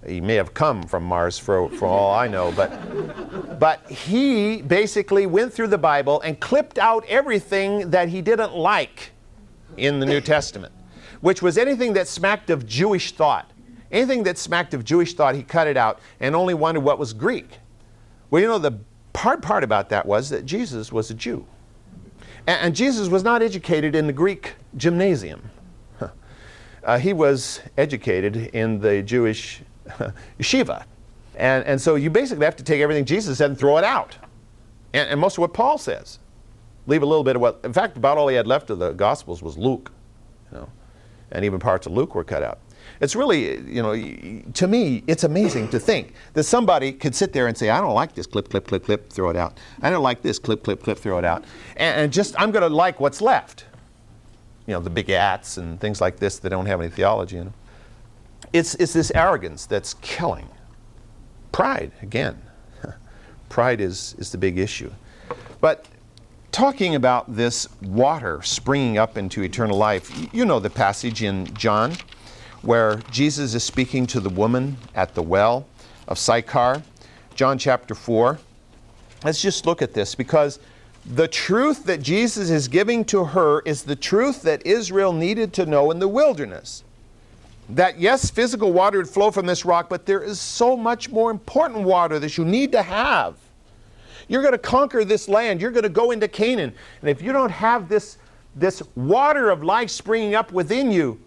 [0.07, 5.27] he may have come from Mars for, for all I know, but, but he basically
[5.27, 9.13] went through the Bible and clipped out everything that he didn't like
[9.77, 10.73] in the New Testament,
[11.21, 13.51] which was anything that smacked of Jewish thought.
[13.93, 17.13] Anything that smacked of Jewish thought, he cut it out and only wanted what was
[17.13, 17.59] Greek.
[18.31, 18.79] Well, you know, the
[19.15, 21.47] hard part about that was that Jesus was a Jew.
[22.47, 25.51] And, and Jesus was not educated in the Greek gymnasium.
[26.87, 29.61] Uh, he was educated in the Jewish
[30.39, 30.85] yeshiva.
[31.35, 34.17] And, and so you basically have to take everything Jesus said and throw it out.
[34.95, 36.21] And, and most of what Paul says.
[36.87, 38.93] Leave a little bit of what, in fact, about all he had left of the
[38.93, 39.91] Gospels was Luke.
[40.53, 40.69] You know,
[41.33, 42.61] and even parts of Luke were cut out.
[43.01, 47.47] It's really, you know, to me, it's amazing to think that somebody could sit there
[47.47, 49.59] and say, I don't like this, clip, clip, clip, clip, throw it out.
[49.83, 51.45] I don't like this, clip, clip, clip, throw it out.
[51.77, 53.67] And, and just, I'm going to like what's left.
[54.67, 57.45] You know, the big ats and things like this that don't have any theology in
[57.47, 57.55] them.
[58.53, 60.49] It's, it's this arrogance that's killing.
[61.53, 62.41] Pride, again.
[63.49, 64.93] Pride is, is the big issue.
[65.61, 65.87] But
[66.57, 71.93] talking about this water springing up into eternal life, you know the passage in John
[72.63, 75.67] where Jesus is speaking to the woman at the well
[76.09, 76.83] of Sychar,
[77.35, 78.39] John chapter 4.
[79.23, 80.59] Let's just look at this because
[81.05, 85.67] the truth that Jesus is giving to her is the truth that Israel needed to
[85.67, 86.85] know in the wilderness
[87.69, 91.31] that yes, physical water would flow from this rock, but there is so much more
[91.31, 93.37] important water that you need to have.
[94.29, 95.61] You're going to conquer this land.
[95.61, 96.75] You're going to go into Canaan.
[97.01, 98.19] And if you don't have this,
[98.55, 101.21] this water of life springing up within you,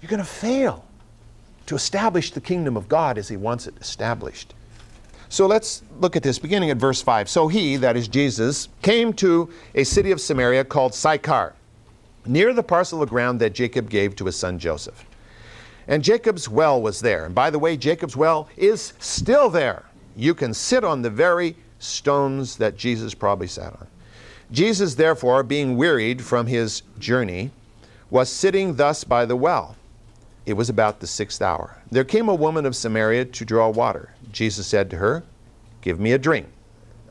[0.00, 0.84] you're going to fail
[1.66, 4.54] to establish the kingdom of God as He wants it established.
[5.28, 7.28] So let's look at this, beginning at verse 5.
[7.28, 11.54] So he, that is Jesus, came to a city of Samaria called Sychar,
[12.24, 15.04] near the parcel of ground that Jacob gave to his son Joseph.
[15.88, 17.26] And Jacob's well was there.
[17.26, 19.84] And by the way, Jacob's well is still there.
[20.16, 23.86] You can sit on the very stones that Jesus probably sat on.
[24.50, 27.50] Jesus, therefore, being wearied from his journey,
[28.10, 29.76] was sitting thus by the well.
[30.44, 31.82] It was about the sixth hour.
[31.90, 34.14] There came a woman of Samaria to draw water.
[34.30, 35.24] Jesus said to her,
[35.80, 36.46] Give me a drink.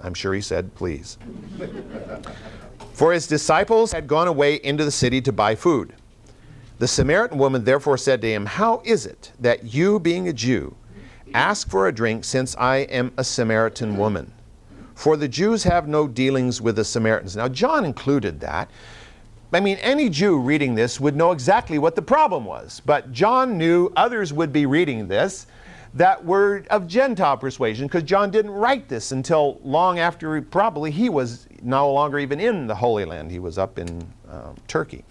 [0.02, 1.18] I'm sure he said, Please.
[2.94, 5.94] For his disciples had gone away into the city to buy food.
[6.80, 10.76] The Samaritan woman therefore said to him, How is it that you, being a Jew,
[11.34, 14.32] ask for a drink since I am a Samaritan woman?
[14.96, 17.36] For the Jews have no dealings with the Samaritans.
[17.36, 18.70] Now, John included that
[19.54, 22.82] I mean, any Jew reading this would know exactly what the problem was.
[22.86, 25.48] But John knew others would be reading this
[25.94, 31.08] that were of Gentile persuasion because John didn't write this until long after probably he
[31.08, 33.32] was no longer even in the Holy Land.
[33.32, 35.06] He was up in uh, Turkey.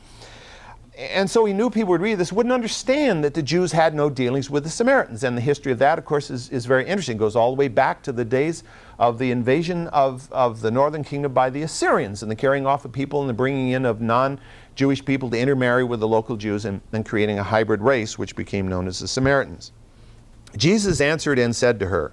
[0.99, 4.11] And so he knew people would read this, wouldn't understand that the Jews had no
[4.11, 5.25] dealings with the Samaritans.
[5.25, 7.17] And the history of that, of course, is, is very interesting.
[7.17, 8.63] It goes all the way back to the days
[8.99, 12.85] of the invasion of, of the northern kingdom by the Assyrians and the carrying off
[12.85, 14.41] of people and the bringing in of non
[14.75, 18.35] Jewish people to intermarry with the local Jews and, and creating a hybrid race, which
[18.35, 19.73] became known as the Samaritans.
[20.57, 22.13] Jesus answered and said to her,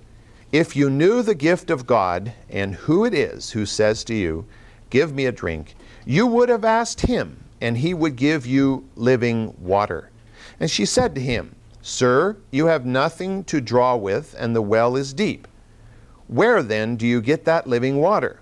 [0.52, 4.46] If you knew the gift of God and who it is who says to you,
[4.90, 9.56] Give me a drink, you would have asked him and he would give you living
[9.60, 10.10] water.
[10.60, 14.96] And she said to him, Sir, you have nothing to draw with, and the well
[14.96, 15.48] is deep.
[16.32, 18.40] Where then do you get that living water?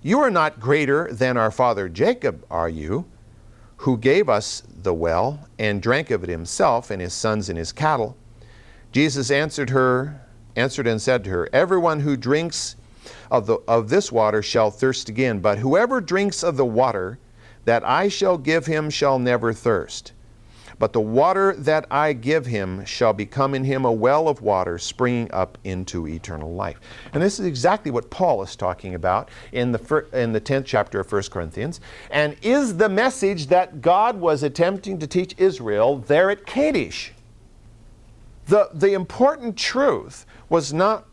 [0.00, 3.04] You are not greater than our father Jacob, are you,
[3.76, 7.70] who gave us the well and drank of it himself and his sons and his
[7.70, 8.16] cattle?
[8.92, 10.22] Jesus answered her,
[10.56, 12.76] answered and said to her, Everyone who drinks
[13.30, 17.18] of, the, of this water shall thirst again, but whoever drinks of the water
[17.66, 20.12] that I shall give him shall never thirst.
[20.78, 24.78] But the water that I give him shall become in him a well of water
[24.78, 26.80] springing up into eternal life.
[27.12, 30.66] And this is exactly what Paul is talking about in the, fir- in the 10th
[30.66, 35.98] chapter of 1 Corinthians, and is the message that God was attempting to teach Israel
[35.98, 37.12] there at Kadesh.
[38.46, 41.04] The, the important truth was not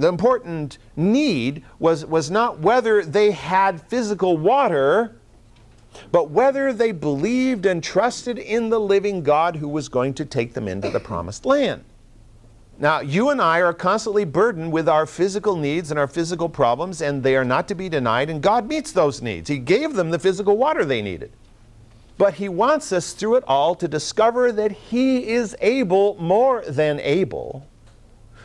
[0.00, 5.19] the important need was, was not whether they had physical water,
[6.12, 10.54] but whether they believed and trusted in the living God who was going to take
[10.54, 11.84] them into the promised land.
[12.78, 17.02] Now, you and I are constantly burdened with our physical needs and our physical problems,
[17.02, 19.50] and they are not to be denied, and God meets those needs.
[19.50, 21.30] He gave them the physical water they needed.
[22.16, 27.00] But He wants us through it all to discover that He is able, more than
[27.00, 27.66] able,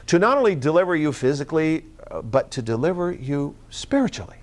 [0.07, 4.37] to not only deliver you physically, uh, but to deliver you spiritually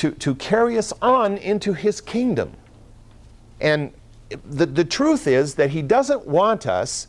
[0.00, 2.52] to, to carry us on into his kingdom.
[3.60, 3.92] And
[4.46, 7.08] the, the truth is that he doesn't want us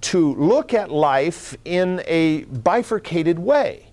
[0.00, 3.86] to look at life in a bifurcated way.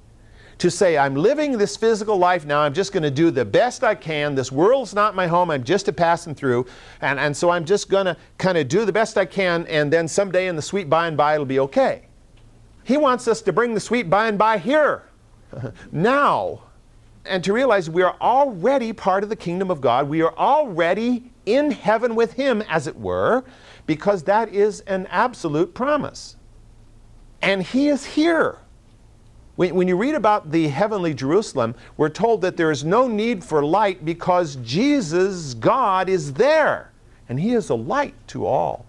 [0.57, 3.83] To say, I'm living this physical life now, I'm just going to do the best
[3.83, 4.33] I can.
[4.33, 6.65] This world's not my home, I'm just a passing through.
[7.01, 9.93] And, and so I'm just going to kind of do the best I can, and
[9.93, 12.07] then someday in the sweet by and by it'll be okay.
[12.83, 15.03] He wants us to bring the sweet by and by here,
[15.91, 16.63] now
[17.25, 20.09] and to realize we are already part of the kingdom of God.
[20.09, 23.43] We are already in heaven with Him, as it were,
[23.85, 26.35] because that is an absolute promise.
[27.41, 28.57] And He is here.
[29.55, 33.43] When, when you read about the heavenly Jerusalem, we're told that there is no need
[33.43, 36.91] for light because Jesus, God, is there.
[37.29, 38.85] And He is a light to all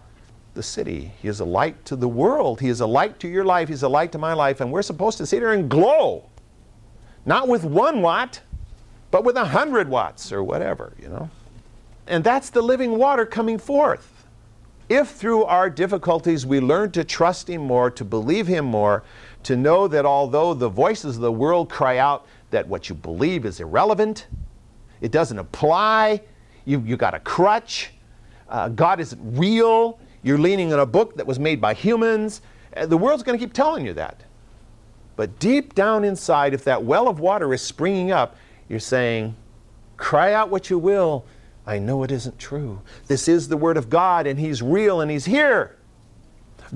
[0.54, 1.12] the city.
[1.20, 2.60] He is a light to the world.
[2.60, 3.68] He is a light to your life.
[3.68, 4.60] He's a light to my life.
[4.60, 6.24] And we're supposed to sit there and glow
[7.24, 8.40] not with one watt,
[9.10, 11.30] but with a hundred watts or whatever, you know.
[12.06, 14.26] And that's the living water coming forth.
[14.88, 19.04] If through our difficulties we learn to trust Him more, to believe Him more,
[19.44, 23.46] to know that although the voices of the world cry out that what you believe
[23.46, 24.26] is irrelevant,
[25.00, 26.20] it doesn't apply,
[26.64, 27.92] you, you got a crutch,
[28.48, 32.42] uh, God isn't real, you're leaning on a book that was made by humans,
[32.76, 34.24] uh, the world's going to keep telling you that.
[35.16, 38.36] But deep down inside, if that well of water is springing up,
[38.68, 39.36] you're saying,
[39.96, 41.24] Cry out what you will.
[41.66, 42.80] I know it isn't true.
[43.06, 45.76] This is the Word of God, and He's real, and He's here.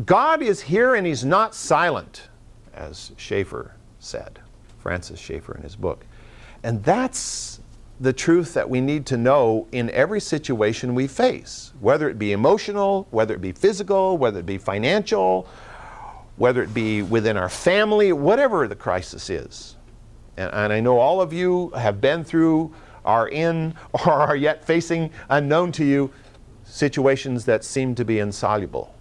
[0.05, 2.29] God is here, and He's not silent,
[2.75, 4.39] as Schaeffer said,
[4.79, 6.07] Francis Schaeffer in his book.
[6.63, 7.61] And that's
[7.99, 12.33] the truth that we need to know in every situation we face, whether it be
[12.33, 15.49] emotional, whether it be physical, whether it be financial,
[16.37, 19.77] whether it be within our family, whatever the crisis is.
[20.37, 22.75] And, and, I know all of you have been through,
[23.05, 26.11] are in, or are yet facing, unknown to you,
[26.65, 28.95] situations that seem to be insoluble.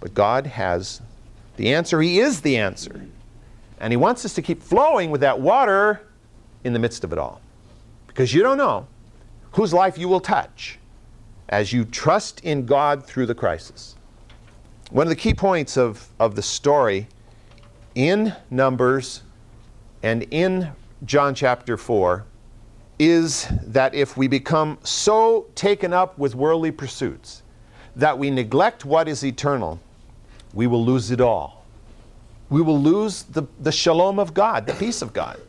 [0.00, 1.00] But God has
[1.56, 2.00] the answer.
[2.02, 3.06] He is the answer.
[3.80, 6.02] And He wants us to keep flowing with that water
[6.64, 7.40] in the midst of it all.
[8.06, 8.86] Because you don't know
[9.52, 10.78] whose life you will touch
[11.48, 13.96] as you trust in God through the crisis.
[14.94, 17.08] One of the key points of, of the story
[17.96, 19.24] in Numbers
[20.04, 20.70] and in
[21.04, 22.24] John chapter 4
[23.00, 27.42] is that if we become so taken up with worldly pursuits
[27.96, 29.80] that we neglect what is eternal,
[30.52, 31.66] we will lose it all.
[32.48, 35.40] We will lose the, the shalom of God, the peace of God.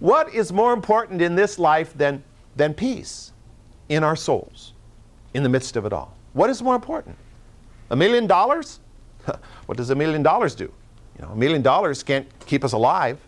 [0.00, 2.24] What is more important in this life than,
[2.56, 3.30] than peace
[3.88, 4.72] in our souls
[5.34, 6.16] in the midst of it all?
[6.32, 7.16] What is more important?
[7.92, 8.80] A million dollars?
[9.66, 10.64] what does a million dollars do?
[11.18, 13.20] You know, a million dollars can't keep us alive.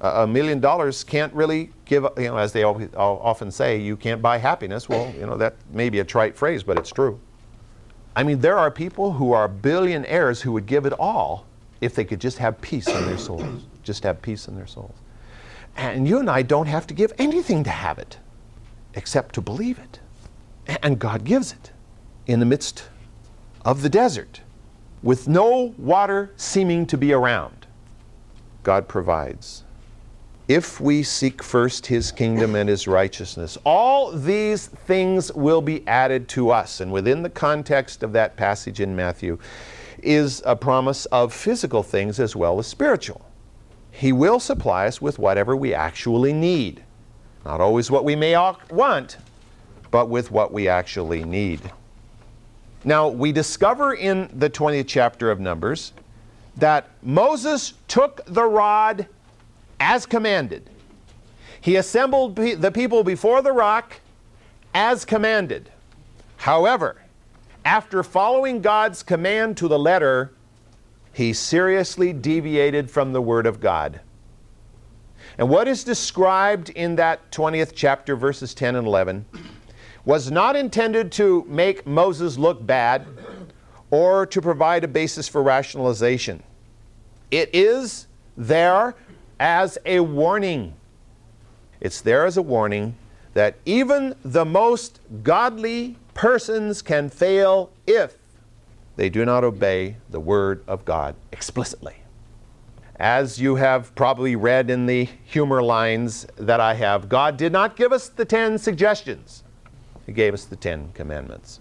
[0.00, 4.36] a million dollars can't really give, you know, as they often say, you can't buy
[4.36, 4.88] happiness.
[4.88, 7.20] Well, you know, that may be a trite phrase, but it's true.
[8.16, 11.46] I mean, there are people who are billionaires who would give it all
[11.80, 13.62] if they could just have peace in their souls.
[13.84, 14.94] Just have peace in their souls.
[15.76, 18.18] And you and I don't have to give anything to have it
[18.94, 20.00] except to believe it.
[20.82, 21.70] And God gives it
[22.26, 22.88] in the midst
[23.64, 24.40] of the desert
[25.02, 27.66] with no water seeming to be around.
[28.62, 29.64] God provides.
[30.48, 36.28] If we seek first his kingdom and his righteousness, all these things will be added
[36.30, 36.80] to us.
[36.80, 39.38] And within the context of that passage in Matthew
[40.02, 43.24] is a promise of physical things as well as spiritual.
[43.92, 46.82] He will supply us with whatever we actually need.
[47.44, 48.36] Not always what we may
[48.70, 49.16] want,
[49.90, 51.60] but with what we actually need.
[52.84, 55.92] Now, we discover in the 20th chapter of Numbers
[56.56, 59.06] that Moses took the rod
[59.78, 60.68] as commanded.
[61.60, 64.00] He assembled the people before the rock
[64.74, 65.70] as commanded.
[66.38, 67.02] However,
[67.64, 70.32] after following God's command to the letter,
[71.12, 74.00] he seriously deviated from the Word of God.
[75.38, 79.24] And what is described in that 20th chapter, verses 10 and 11,
[80.04, 83.06] was not intended to make Moses look bad
[83.90, 86.42] or to provide a basis for rationalization.
[87.30, 88.94] It is there
[89.38, 90.74] as a warning.
[91.80, 92.96] It's there as a warning
[93.34, 98.18] that even the most godly persons can fail if
[98.96, 101.96] they do not obey the Word of God explicitly.
[102.96, 107.74] As you have probably read in the humor lines that I have, God did not
[107.74, 109.42] give us the ten suggestions,
[110.06, 111.60] He gave us the Ten Commandments.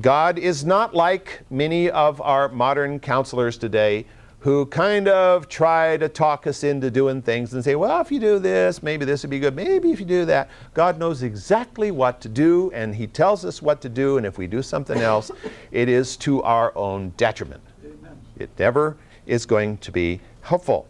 [0.00, 4.04] God is not like many of our modern counselors today
[4.40, 8.20] who kind of try to talk us into doing things and say, well, if you
[8.20, 9.56] do this, maybe this would be good.
[9.56, 10.50] Maybe if you do that.
[10.74, 14.38] God knows exactly what to do, and He tells us what to do, and if
[14.38, 15.30] we do something else,
[15.72, 17.62] it is to our own detriment.
[17.84, 18.16] Amen.
[18.38, 20.86] It never is going to be helpful.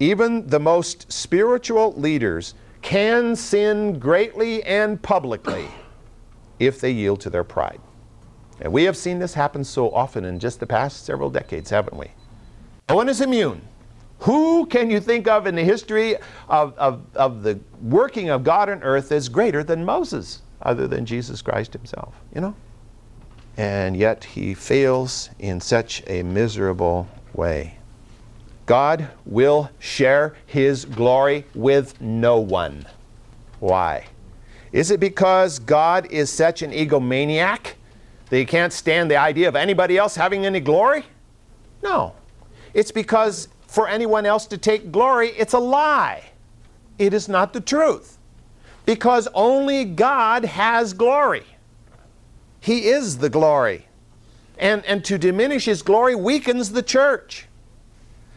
[0.00, 5.68] Even the most spiritual leaders can sin greatly and publicly
[6.58, 7.80] if they yield to their pride.
[8.60, 11.96] And we have seen this happen so often in just the past several decades, haven't
[11.96, 12.08] we?
[12.88, 13.62] No one is immune.
[14.20, 16.16] Who can you think of in the history
[16.48, 21.06] of, of, of the working of God on earth as greater than Moses, other than
[21.06, 22.14] Jesus Christ himself?
[22.34, 22.54] You know?
[23.56, 27.79] And yet he fails in such a miserable way.
[28.70, 32.86] God will share his glory with no one.
[33.58, 34.06] Why?
[34.70, 37.72] Is it because God is such an egomaniac
[38.28, 41.04] that he can't stand the idea of anybody else having any glory?
[41.82, 42.14] No.
[42.72, 46.22] It's because for anyone else to take glory, it's a lie.
[46.96, 48.18] It is not the truth.
[48.86, 51.42] Because only God has glory.
[52.60, 53.88] He is the glory.
[54.58, 57.48] And, and to diminish His glory weakens the church.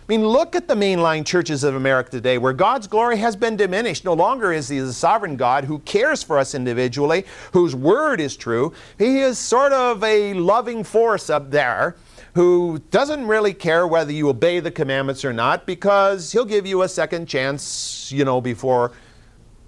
[0.03, 3.55] I mean, look at the mainline churches of America today where God's glory has been
[3.55, 4.03] diminished.
[4.03, 8.35] No longer is He the sovereign God who cares for us individually, whose word is
[8.35, 8.73] true.
[8.97, 11.95] He is sort of a loving force up there
[12.33, 16.81] who doesn't really care whether you obey the commandments or not because he'll give you
[16.81, 18.91] a second chance, you know, before,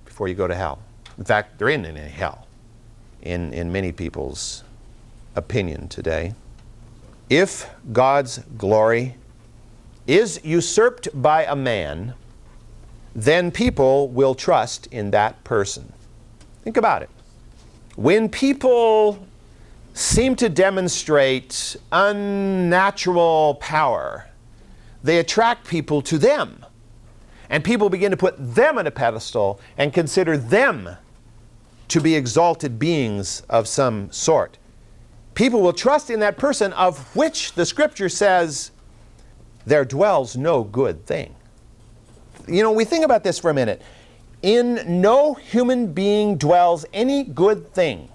[0.03, 0.79] before you go to hell.
[1.17, 2.45] In fact, there isn't any hell
[3.21, 4.65] in, in many people's
[5.35, 6.33] opinion today.
[7.29, 9.15] If God's glory
[10.07, 12.13] is usurped by a man,
[13.15, 15.91] then people will trust in that person.
[16.63, 17.09] Think about it.
[17.95, 19.25] When people
[19.95, 24.27] seem to demonstrate unnatural power.
[25.01, 26.65] They attract people to them.
[27.49, 30.89] And people begin to put them on a pedestal and consider them
[31.87, 34.57] to be exalted beings of some sort.
[35.33, 38.71] People will trust in that person of which the scripture says,
[39.65, 41.35] there dwells no good thing.
[42.47, 43.81] You know, we think about this for a minute.
[44.41, 48.09] In no human being dwells any good thing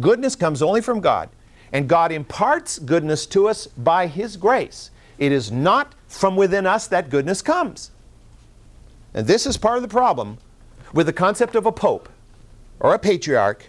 [0.00, 1.30] Goodness comes only from God,
[1.72, 4.90] and God imparts goodness to us by His grace.
[5.18, 7.90] It is not from within us that goodness comes.
[9.14, 10.36] And this is part of the problem
[10.92, 12.10] with the concept of a pope
[12.78, 13.66] or a patriarch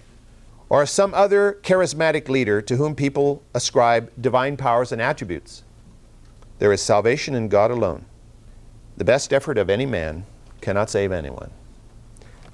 [0.67, 5.63] or some other charismatic leader to whom people ascribe divine powers and attributes.
[6.59, 8.05] There is salvation in God alone.
[8.97, 10.25] The best effort of any man
[10.61, 11.51] cannot save anyone.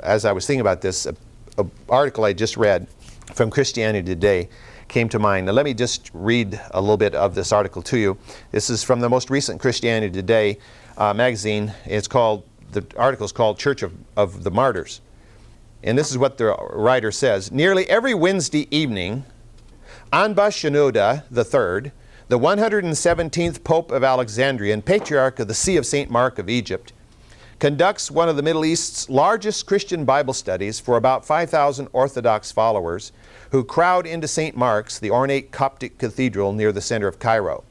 [0.02, 2.88] As I was thinking about this, an article I just read
[3.34, 4.50] from Christianity Today
[4.90, 5.46] came to mind.
[5.46, 8.18] Now, let me just read a little bit of this article to you.
[8.52, 10.60] This is from the most recent Christianity Today
[10.98, 11.74] uh, magazine.
[11.86, 15.00] It's called, the article is called Church of, of the Martyrs.
[15.82, 19.26] And this is what the writer says Nearly every Wednesday evening,
[20.12, 21.92] Anba Shenouda III,
[22.34, 26.10] the 117th Pope of Alexandria and Patriarch of the See of St.
[26.10, 26.92] Mark of Egypt,
[27.60, 33.12] conducts one of the Middle East's largest Christian Bible studies for about 5,000 Orthodox followers
[33.52, 34.58] who crowd into St.
[34.58, 37.64] Mark's, the ornate Coptic cathedral near the center of Cairo.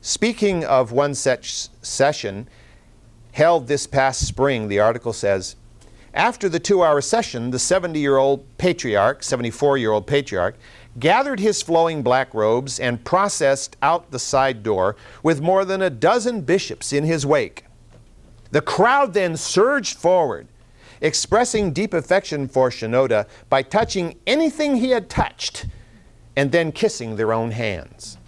[0.00, 2.48] Speaking of one such session
[3.32, 5.56] held this past spring, the article says,
[6.14, 10.56] after the two hour session, the 70 year old patriarch, 74 year old patriarch,
[10.98, 15.90] gathered his flowing black robes and processed out the side door with more than a
[15.90, 17.64] dozen bishops in his wake.
[18.50, 20.48] The crowd then surged forward,
[21.00, 25.66] expressing deep affection for Shenouda by touching anything he had touched
[26.36, 28.18] and then kissing their own hands.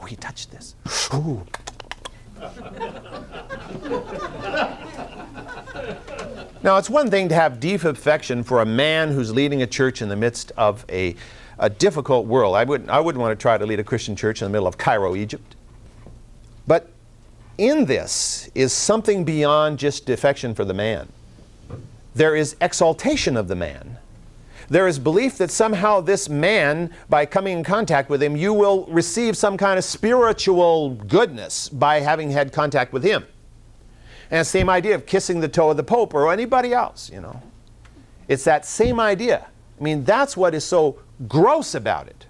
[0.00, 0.74] Oh, he touched this.
[1.14, 1.46] Ooh.
[6.62, 10.02] Now, it's one thing to have deep affection for a man who's leading a church
[10.02, 11.16] in the midst of a,
[11.60, 12.56] a difficult world.
[12.56, 14.66] I wouldn't, I wouldn't want to try to lead a Christian church in the middle
[14.66, 15.54] of Cairo, Egypt.
[16.66, 16.88] But
[17.58, 21.08] in this is something beyond just affection for the man.
[22.14, 23.98] There is exaltation of the man.
[24.70, 28.86] There is belief that somehow this man, by coming in contact with him, you will
[28.86, 33.26] receive some kind of spiritual goodness by having had contact with him.
[34.30, 37.42] And same idea of kissing the toe of the Pope or anybody else, you know.
[38.28, 39.48] It's that same idea.
[39.78, 42.26] I mean, that's what is so gross about it.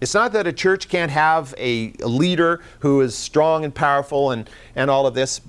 [0.00, 4.50] It's not that a church can't have a, leader who is strong and powerful and,
[4.74, 5.40] and all of this,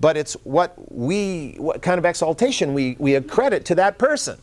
[0.00, 4.38] but it's what we, what kind of exaltation we, we accredit to that person.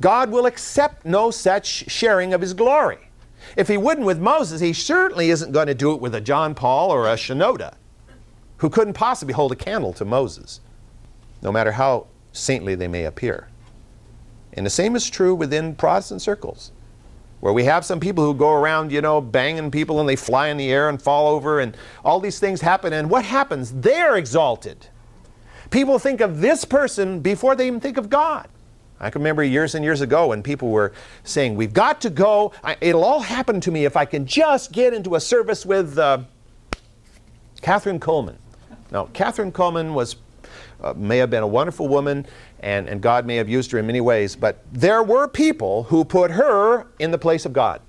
[0.00, 2.98] God will accept no such sharing of his glory.
[3.56, 6.54] If he wouldn't with Moses, he certainly isn't going to do it with a John
[6.54, 7.74] Paul or a Shenouda
[8.58, 10.60] who couldn't possibly hold a candle to Moses,
[11.42, 13.48] no matter how saintly they may appear.
[14.56, 16.72] And the same is true within Protestant circles,
[17.40, 20.48] where we have some people who go around, you know, banging people and they fly
[20.48, 22.92] in the air and fall over and all these things happen.
[22.92, 23.72] And what happens?
[23.72, 24.88] They're exalted.
[25.70, 28.48] People think of this person before they even think of God.
[28.98, 30.92] I can remember years and years ago when people were
[31.22, 32.52] saying, We've got to go.
[32.64, 35.98] I, it'll all happen to me if I can just get into a service with
[35.98, 36.20] uh,
[37.60, 38.36] Kathryn Kuhlman.
[38.90, 40.16] Now, Kathryn Kuhlman was,
[40.82, 42.26] uh, may have been a wonderful woman,
[42.60, 46.04] and, and God may have used her in many ways, but there were people who
[46.04, 47.80] put her in the place of God.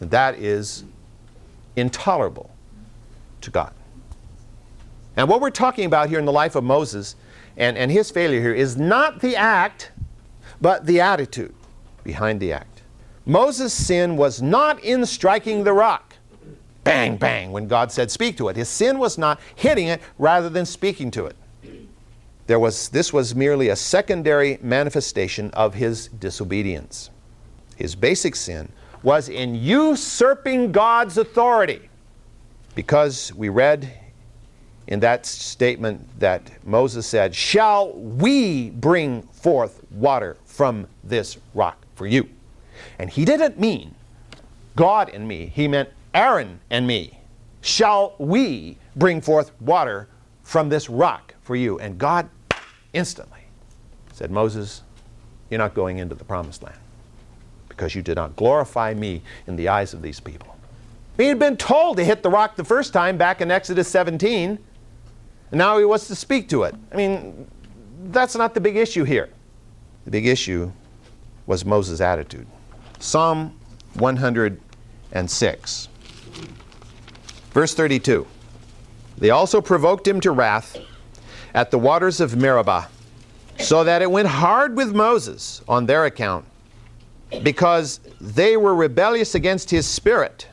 [0.00, 0.84] And that is
[1.76, 2.50] intolerable
[3.40, 3.72] to God.
[5.16, 7.16] And what we're talking about here in the life of Moses
[7.56, 9.92] and, and his failure here is not the act,
[10.60, 11.54] but the attitude
[12.04, 12.82] behind the act.
[13.24, 16.06] Moses' sin was not in striking the rock
[16.86, 18.56] bang, bang, when God said, speak to it.
[18.56, 21.36] His sin was not hitting it rather than speaking to it.
[22.46, 27.10] There was, this was merely a secondary manifestation of his disobedience.
[27.76, 28.70] His basic sin
[29.02, 31.88] was in usurping God's authority.
[32.74, 33.90] Because we read
[34.86, 42.06] in that statement that Moses said, Shall we bring forth water from this rock for
[42.06, 42.28] you?
[42.98, 43.94] And he didn't mean
[44.76, 47.18] God and me, he meant Aaron and me,
[47.62, 50.08] shall we bring forth water
[50.42, 51.78] from this rock for you?
[51.78, 52.28] And God
[52.96, 53.40] instantly
[54.12, 54.82] said, Moses,
[55.50, 56.78] you're not going into the promised land
[57.68, 60.56] because you did not glorify me in the eyes of these people.
[61.18, 64.58] He had been told to hit the rock the first time back in Exodus 17,
[65.50, 66.74] and now he wants to speak to it.
[66.90, 67.46] I mean,
[68.06, 69.28] that's not the big issue here.
[70.04, 70.72] The big issue
[71.46, 72.46] was Moses' attitude.
[72.98, 73.58] Psalm
[73.94, 75.88] 106.
[77.50, 78.26] Verse 32
[79.18, 80.78] They also provoked him to wrath
[81.56, 82.86] at the waters of Meribah,
[83.58, 86.44] so that it went hard with Moses on their account,
[87.42, 90.46] because they were rebellious against his spirit.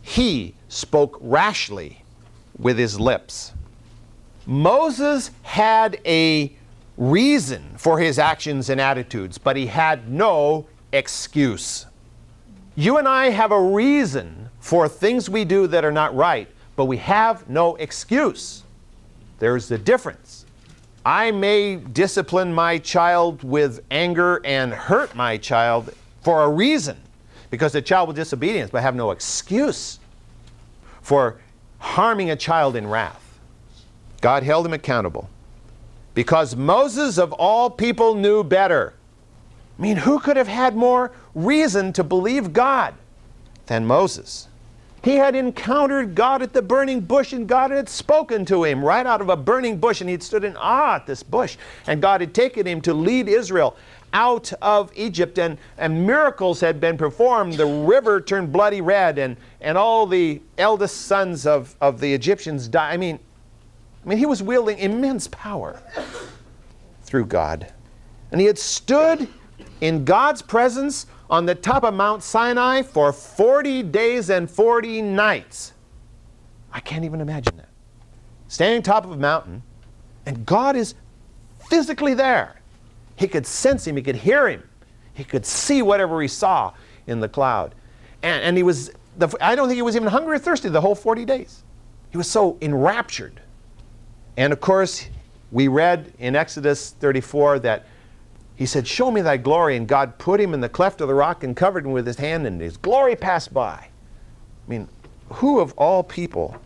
[0.00, 2.02] He spoke rashly
[2.58, 3.52] with his lips.
[4.46, 6.50] Moses had a
[6.96, 11.84] reason for his actions and attitudes, but he had no excuse.
[12.74, 16.86] You and I have a reason for things we do that are not right, but
[16.86, 18.62] we have no excuse.
[19.38, 20.46] There's the difference.
[21.04, 26.96] I may discipline my child with anger and hurt my child for a reason,
[27.50, 30.00] because the child was disobedience, but I have no excuse
[31.02, 31.38] for
[31.78, 33.38] harming a child in wrath.
[34.20, 35.30] God held him accountable
[36.14, 38.94] because Moses, of all people, knew better.
[39.78, 42.94] I mean, who could have had more reason to believe God
[43.66, 44.48] than Moses?
[45.06, 49.06] He had encountered God at the burning bush, and God had spoken to him right
[49.06, 51.56] out of a burning bush, and he'd stood in awe at this bush.
[51.86, 53.76] And God had taken him to lead Israel
[54.12, 57.54] out of Egypt, and, and miracles had been performed.
[57.54, 62.66] The river turned bloody red, and, and all the eldest sons of, of the Egyptians
[62.66, 62.92] died.
[62.92, 63.20] I mean,
[64.04, 65.80] I mean, he was wielding immense power
[67.04, 67.72] through God.
[68.32, 69.28] And he had stood
[69.80, 75.72] in God's presence on the top of Mount Sinai for 40 days and 40 nights.
[76.72, 77.68] I can't even imagine that.
[78.48, 79.62] Standing top of a mountain,
[80.24, 80.94] and God is
[81.68, 82.60] physically there.
[83.16, 84.62] He could sense him, he could hear him,
[85.14, 86.72] he could see whatever he saw
[87.06, 87.74] in the cloud.
[88.22, 90.80] And, and he was, the, I don't think he was even hungry or thirsty the
[90.80, 91.64] whole 40 days.
[92.10, 93.40] He was so enraptured.
[94.36, 95.08] And of course,
[95.50, 97.86] we read in Exodus 34 that
[98.56, 99.76] he said, Show me thy glory.
[99.76, 102.16] And God put him in the cleft of the rock and covered him with his
[102.16, 103.88] hand, and his glory passed by.
[104.66, 104.88] I mean,
[105.28, 106.56] who of all people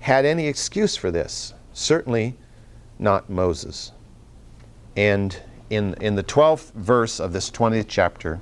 [0.00, 1.54] had any excuse for this?
[1.74, 2.34] Certainly
[2.98, 3.92] not Moses.
[4.96, 5.36] And
[5.70, 8.40] in, in the 12th verse of this 20th chapter,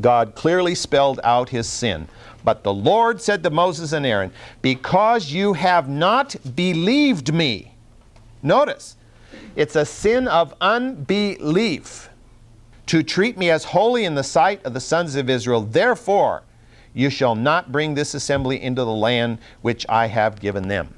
[0.00, 2.06] God clearly spelled out his sin.
[2.44, 4.30] But the Lord said to Moses and Aaron,
[4.62, 7.74] Because you have not believed me.
[8.42, 8.96] Notice,
[9.56, 12.08] it's a sin of unbelief
[12.86, 15.60] to treat me as holy in the sight of the sons of Israel.
[15.60, 16.42] Therefore,
[16.94, 20.94] you shall not bring this assembly into the land which I have given them.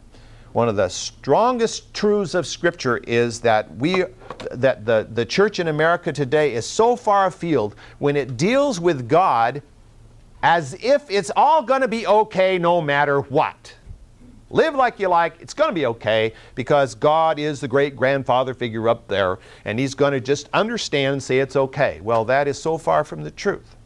[0.53, 4.05] One of the strongest truths of Scripture is that we
[4.51, 9.09] that the, the church in America today is so far afield when it deals with
[9.09, 9.63] God
[10.43, 13.75] as if it's all going to be okay no matter what.
[14.51, 18.53] Live like you like, it's going to be okay because God is the great grandfather
[18.53, 22.01] figure up there and He's going to just understand and say it's okay.
[22.03, 23.77] Well, that is so far from the truth.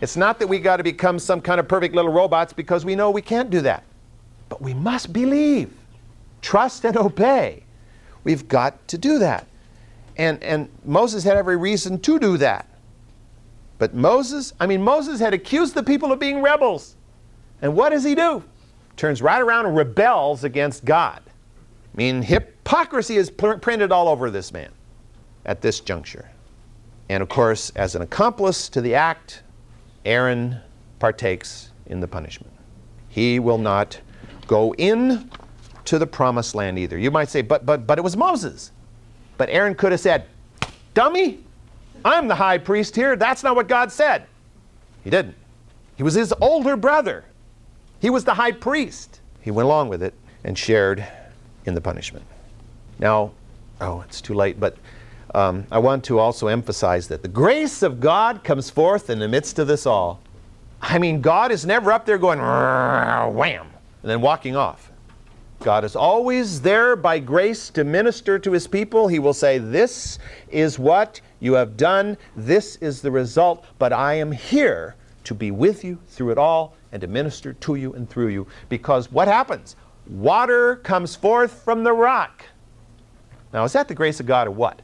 [0.00, 2.94] It's not that we got to become some kind of perfect little robots because we
[2.94, 3.84] know we can't do that.
[4.48, 5.72] But we must believe,
[6.40, 7.64] trust, and obey.
[8.24, 9.46] We've got to do that.
[10.16, 12.68] And, and Moses had every reason to do that.
[13.78, 16.96] But Moses, I mean, Moses had accused the people of being rebels.
[17.60, 18.42] And what does he do?
[19.02, 21.20] Turns right around and rebels against God.
[21.26, 24.70] I mean, hypocrisy is printed all over this man
[25.44, 26.30] at this juncture.
[27.08, 29.42] And of course, as an accomplice to the act,
[30.04, 30.60] Aaron
[31.00, 32.52] partakes in the punishment.
[33.08, 34.00] He will not
[34.46, 35.28] go in
[35.86, 36.96] to the promised land either.
[36.96, 38.70] You might say, but but but it was Moses.
[39.36, 40.26] But Aaron could have said,
[40.94, 41.40] Dummy,
[42.04, 43.16] I'm the high priest here.
[43.16, 44.26] That's not what God said.
[45.02, 45.34] He didn't.
[45.96, 47.24] He was his older brother.
[48.02, 49.20] He was the high priest.
[49.42, 51.06] He went along with it and shared
[51.66, 52.24] in the punishment.
[52.98, 53.30] Now,
[53.80, 54.76] oh, it's too late, but
[55.36, 59.28] um, I want to also emphasize that the grace of God comes forth in the
[59.28, 60.20] midst of this all.
[60.80, 63.66] I mean, God is never up there going wham
[64.02, 64.90] and then walking off.
[65.60, 69.06] God is always there by grace to minister to his people.
[69.06, 70.18] He will say, This
[70.50, 75.50] is what you have done, this is the result, but I am here to be
[75.50, 78.46] with you through it all and to minister to you and through you.
[78.68, 79.76] Because what happens?
[80.06, 82.44] Water comes forth from the rock.
[83.52, 84.80] Now, is that the grace of God or what?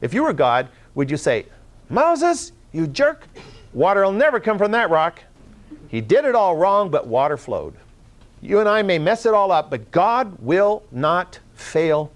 [0.00, 1.46] If you were God, would you say,
[1.88, 3.26] Moses, you jerk,
[3.72, 5.20] water will never come from that rock?
[5.88, 7.74] He did it all wrong, but water flowed.
[8.40, 12.10] You and I may mess it all up, but God will not fail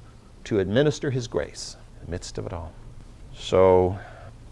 [0.44, 2.72] to administer His grace in the midst of it all.
[3.34, 3.98] So,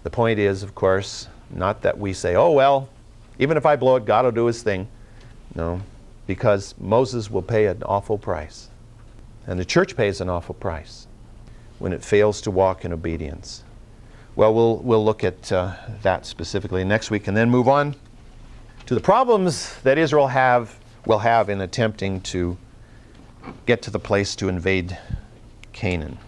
[0.02, 2.88] the point is, of course, not that we say, oh, well,
[3.38, 4.88] even if I blow it, God will do his thing.
[5.54, 5.80] No,
[6.26, 8.68] because Moses will pay an awful price.
[9.46, 11.06] And the church pays an awful price
[11.78, 13.62] when it fails to walk in obedience.
[14.36, 17.94] Well, we'll, we'll look at uh, that specifically next week and then move on
[18.86, 22.56] to the problems that Israel have, will have in attempting to
[23.66, 24.98] get to the place to invade
[25.72, 26.18] Canaan.